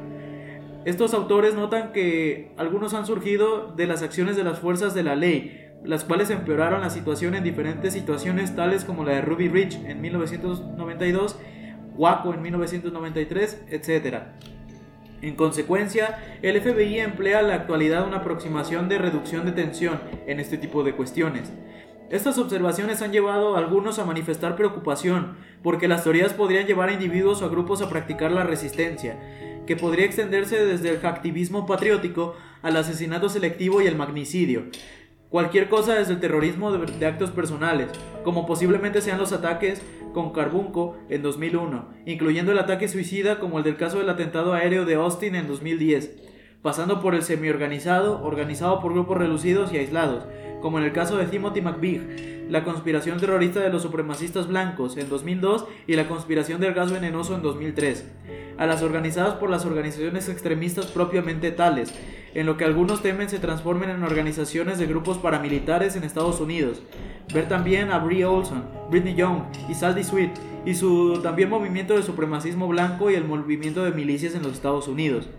Estos 0.86 1.15
autores 1.15 1.55
notan 1.55 1.91
que 1.91 2.51
algunos 2.55 2.93
han 2.93 3.07
surgido 3.07 3.73
de 3.75 3.88
las 3.88 4.03
acciones 4.03 4.36
de 4.36 4.43
las 4.43 4.60
fuerzas 4.60 4.93
de 4.93 5.01
la 5.01 5.15
ley, 5.15 5.69
las 5.84 6.03
cuales 6.03 6.29
empeoraron 6.29 6.81
la 6.81 6.91
situación 6.91 7.34
en 7.34 7.43
diferentes 7.43 7.93
situaciones 7.93 8.55
tales 8.55 8.86
como 8.86 9.03
la 9.05 9.13
de 9.13 9.21
Ruby 9.21 9.49
Ridge 9.49 9.79
en 9.88 10.01
1992 10.01 11.39
Waco 11.95 12.34
en 12.34 12.41
1993, 12.41 13.63
etc. 13.69 14.17
En 15.21 15.36
consecuencia, 15.36 16.19
el 16.41 16.60
FBI 16.60 16.99
emplea 16.99 17.41
en 17.41 17.49
la 17.49 17.56
actualidad 17.56 18.08
una 18.08 18.17
aproximación 18.17 18.89
de 18.89 18.97
reducción 18.97 19.45
de 19.45 19.51
tensión 19.51 19.99
en 20.25 20.39
este 20.39 20.58
tipo 20.58 20.84
de 20.84 20.93
cuestiones. 20.93 21.51
Estas 22.10 22.38
observaciones 22.38 23.01
han 23.01 23.13
llevado 23.13 23.56
a 23.56 23.60
algunos 23.60 23.97
a 23.97 24.04
manifestar 24.04 24.58
preocupación, 24.58 25.38
porque 25.63 25.88
las 25.88 26.04
teorías 26.04 26.34
podrían 26.34 26.65
llevar 26.65 26.89
a 26.89 26.93
individuos 26.93 27.41
o 27.41 27.45
a 27.45 27.49
grupos 27.49 27.82
a 27.82 27.89
practicar 27.89 28.32
la 28.32 28.43
resistencia, 28.43 29.17
que 29.65 29.77
podría 29.77 30.06
extenderse 30.06 30.65
desde 30.65 30.89
el 30.89 31.06
activismo 31.06 31.65
patriótico 31.65 32.36
al 32.63 32.75
asesinato 32.75 33.30
selectivo 33.30 33.82
y 33.82 33.88
el 33.88 33.95
magnicidio, 33.95 34.63
cualquier 35.32 35.70
cosa 35.70 35.96
desde 35.96 36.13
el 36.13 36.20
terrorismo 36.20 36.72
de, 36.74 37.06
actos 37.06 37.32
personales, 37.32 37.88
como 38.24 38.46
posiblemente 38.46 39.02
sean 39.02 39.17
los 39.17 39.32
ataques 39.32 39.82
con 40.13 40.34
Carbunco 40.34 40.98
en 41.10 41.24
2001, 41.24 41.86
incluyendo 42.06 42.52
el 42.52 42.60
ataque 42.60 42.89
suicida 42.89 43.39
como 43.39 43.58
el 43.58 43.63
del 43.63 43.78
caso 43.78 43.98
del 43.98 44.10
atentado 44.10 44.54
aéreo 44.54 44.86
de 44.86 44.96
Austin 44.96 45.36
en 45.36 45.48
2010. 45.48 46.28
pasando 46.62 47.02
por 47.02 47.15
el 47.15 47.24
semi-organizado, 47.24 48.22
organizado 48.24 48.82
por 48.82 48.94
grupos 48.94 49.17
reducidos 49.17 49.74
y 49.74 49.78
aislados, 49.78 50.26
como 50.62 50.78
en 50.78 50.84
el 50.84 50.91
caso 50.91 51.17
de 51.17 51.26
Timothy 51.26 51.62
McVeigh, 51.62 52.50
la 52.50 52.63
conspiración 52.63 53.20
terrorista 53.20 53.62
de 53.62 53.72
los 53.72 53.82
supremacistas 53.82 54.48
blancos 54.48 54.96
en 54.98 55.10
2002 55.10 55.65
y 55.88 55.96
la 55.96 56.08
conspiración 56.08 56.62
del 56.62 56.76
gas 56.76 56.91
venenoso 56.91 57.34
en 57.34 57.41
2003, 57.41 58.06
a 58.60 58.67
las 58.67 58.84
organizadas 58.84 59.36
por 59.36 59.50
las 59.50 59.65
organizaciones 59.65 60.30
extremistas 60.30 60.86
propiamente 60.88 61.50
tales, 61.50 61.96
en 62.34 62.46
lo 62.46 62.58
que 62.58 62.65
algunos 62.65 63.02
temen 63.02 63.30
se 63.30 63.39
transformen 63.39 63.89
en 63.89 64.04
organizaciones 64.04 64.78
de 64.80 64.88
grupos 64.88 65.17
paramilitares 65.17 65.96
en 65.96 66.04
Estados 66.04 66.39
Unidos. 66.39 66.82
Ver 67.34 67.48
también 67.48 67.91
a 67.91 68.00
Brie 68.00 68.26
Olson, 68.26 68.63
Britney 68.89 69.15
Young 69.15 69.44
y 69.70 69.74
Salty 69.74 70.04
Sweet, 70.04 70.32
y 70.65 70.76
su 70.76 71.20
también 71.22 71.50
movimiento 71.50 71.96
de 71.96 72.04
supremacismo 72.04 72.67
blanco 72.67 73.10
y 73.10 73.15
el 73.15 73.26
movimiento 73.26 73.84
de 73.84 73.91
milicias 73.91 74.36
en 74.36 74.44
los 74.44 74.54
Estados 74.54 74.88
Unidos. 74.88 75.30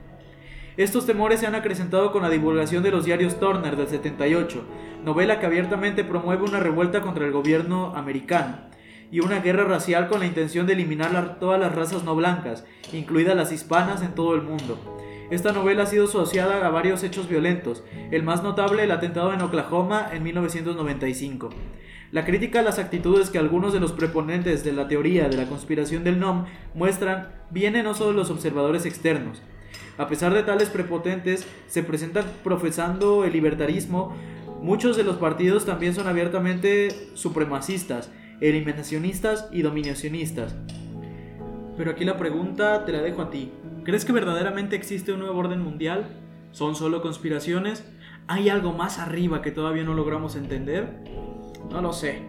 Estos 0.76 1.06
temores 1.06 1.40
se 1.40 1.46
han 1.46 1.54
acrecentado 1.54 2.12
con 2.12 2.22
la 2.22 2.30
divulgación 2.30 2.82
de 2.82 2.90
los 2.90 3.04
diarios 3.04 3.38
Turner 3.38 3.76
del 3.76 3.88
78, 3.88 4.64
novela 5.04 5.38
que 5.38 5.46
abiertamente 5.46 6.02
promueve 6.02 6.44
una 6.44 6.60
revuelta 6.60 7.02
contra 7.02 7.26
el 7.26 7.32
gobierno 7.32 7.94
americano 7.94 8.56
y 9.10 9.20
una 9.20 9.40
guerra 9.40 9.64
racial 9.64 10.08
con 10.08 10.20
la 10.20 10.26
intención 10.26 10.66
de 10.66 10.72
eliminar 10.72 11.38
todas 11.38 11.60
las 11.60 11.74
razas 11.74 12.04
no 12.04 12.16
blancas, 12.16 12.64
incluidas 12.92 13.36
las 13.36 13.52
hispanas 13.52 14.02
en 14.02 14.14
todo 14.14 14.34
el 14.34 14.40
mundo. 14.40 14.78
Esta 15.32 15.50
novela 15.52 15.84
ha 15.84 15.86
sido 15.86 16.04
asociada 16.04 16.66
a 16.66 16.68
varios 16.68 17.02
hechos 17.02 17.26
violentos, 17.26 17.82
el 18.10 18.22
más 18.22 18.42
notable 18.42 18.84
el 18.84 18.90
atentado 18.90 19.32
en 19.32 19.40
Oklahoma 19.40 20.10
en 20.12 20.22
1995. 20.24 21.48
La 22.10 22.26
crítica 22.26 22.60
a 22.60 22.62
las 22.62 22.78
actitudes 22.78 23.30
que 23.30 23.38
algunos 23.38 23.72
de 23.72 23.80
los 23.80 23.92
preponentes 23.92 24.62
de 24.62 24.74
la 24.74 24.88
teoría 24.88 25.30
de 25.30 25.38
la 25.38 25.46
conspiración 25.46 26.04
del 26.04 26.20
NOM 26.20 26.44
muestran 26.74 27.30
viene 27.48 27.82
no 27.82 27.94
solo 27.94 28.10
de 28.10 28.16
los 28.16 28.30
observadores 28.30 28.84
externos, 28.84 29.40
a 29.96 30.06
pesar 30.06 30.34
de 30.34 30.42
tales 30.42 30.68
prepotentes, 30.68 31.46
se 31.66 31.82
presentan 31.82 32.26
profesando 32.44 33.24
el 33.24 33.32
libertarismo. 33.32 34.14
Muchos 34.60 34.98
de 34.98 35.04
los 35.04 35.16
partidos 35.16 35.64
también 35.64 35.94
son 35.94 36.08
abiertamente 36.08 36.90
supremacistas, 37.14 38.10
eliminacionistas 38.42 39.48
y 39.50 39.62
dominacionistas. 39.62 40.54
Pero 41.78 41.90
aquí 41.90 42.04
la 42.04 42.18
pregunta 42.18 42.84
te 42.84 42.92
la 42.92 43.00
dejo 43.00 43.22
a 43.22 43.30
ti. 43.30 43.50
¿Crees 43.84 44.04
que 44.04 44.12
verdaderamente 44.12 44.76
existe 44.76 45.12
un 45.12 45.18
nuevo 45.18 45.40
orden 45.40 45.60
mundial? 45.60 46.06
¿Son 46.52 46.76
solo 46.76 47.02
conspiraciones? 47.02 47.84
¿Hay 48.28 48.48
algo 48.48 48.72
más 48.72 49.00
arriba 49.00 49.42
que 49.42 49.50
todavía 49.50 49.82
no 49.82 49.94
logramos 49.94 50.36
entender? 50.36 51.02
No 51.68 51.82
lo 51.82 51.92
sé. 51.92 52.22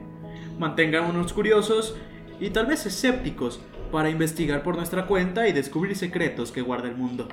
Mantengámonos 0.58 1.32
curiosos 1.32 1.96
y 2.40 2.50
tal 2.50 2.66
vez 2.66 2.88
escépticos 2.88 3.62
para 3.92 4.10
investigar 4.10 4.64
por 4.64 4.76
nuestra 4.76 5.06
cuenta 5.06 5.48
y 5.48 5.54
descubrir 5.54 5.96
secretos 5.96 6.52
que 6.52 6.64
guarda 6.64 6.90
el 6.90 6.98
mundo. 6.98 7.28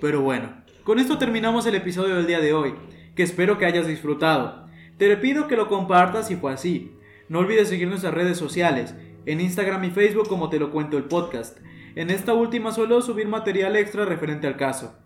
Pero 0.00 0.22
bueno, 0.22 0.54
con 0.82 0.98
esto 0.98 1.16
terminamos 1.18 1.64
el 1.66 1.76
episodio 1.76 2.16
del 2.16 2.26
día 2.26 2.40
de 2.40 2.54
hoy, 2.54 2.74
que 3.14 3.22
espero 3.22 3.58
que 3.58 3.66
hayas 3.66 3.86
disfrutado. 3.86 4.66
Te 4.98 5.16
pido 5.18 5.46
que 5.46 5.54
lo 5.54 5.68
compartas 5.68 6.26
si 6.26 6.34
fue 6.34 6.52
así. 6.52 6.96
No 7.28 7.38
olvides 7.38 7.68
seguir 7.68 7.86
nuestras 7.86 8.12
redes 8.12 8.38
sociales, 8.38 8.96
en 9.24 9.40
Instagram 9.40 9.84
y 9.84 9.90
Facebook 9.90 10.26
como 10.26 10.48
te 10.48 10.58
lo 10.58 10.72
cuento 10.72 10.98
el 10.98 11.04
podcast. 11.04 11.58
En 11.94 12.10
esta 12.10 12.34
última 12.34 12.72
suelo 12.72 13.02
subir 13.02 13.28
material 13.28 13.76
extra 13.76 14.04
referente 14.04 14.46
al 14.46 14.56
caso. 14.56 14.98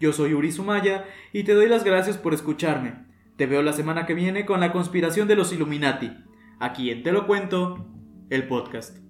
Yo 0.00 0.12
soy 0.12 0.34
Uri 0.34 0.52
Sumaya 0.52 1.06
y 1.32 1.44
te 1.44 1.54
doy 1.54 1.68
las 1.68 1.84
gracias 1.84 2.18
por 2.18 2.34
escucharme. 2.34 3.06
Te 3.36 3.46
veo 3.46 3.62
la 3.62 3.72
semana 3.72 4.06
que 4.06 4.14
viene 4.14 4.44
con 4.44 4.60
la 4.60 4.72
conspiración 4.72 5.28
de 5.28 5.36
los 5.36 5.52
Illuminati. 5.52 6.12
Aquí 6.60 6.90
en 6.90 7.02
Te 7.02 7.12
lo 7.12 7.26
cuento, 7.26 7.86
el 8.30 8.46
podcast. 8.46 9.03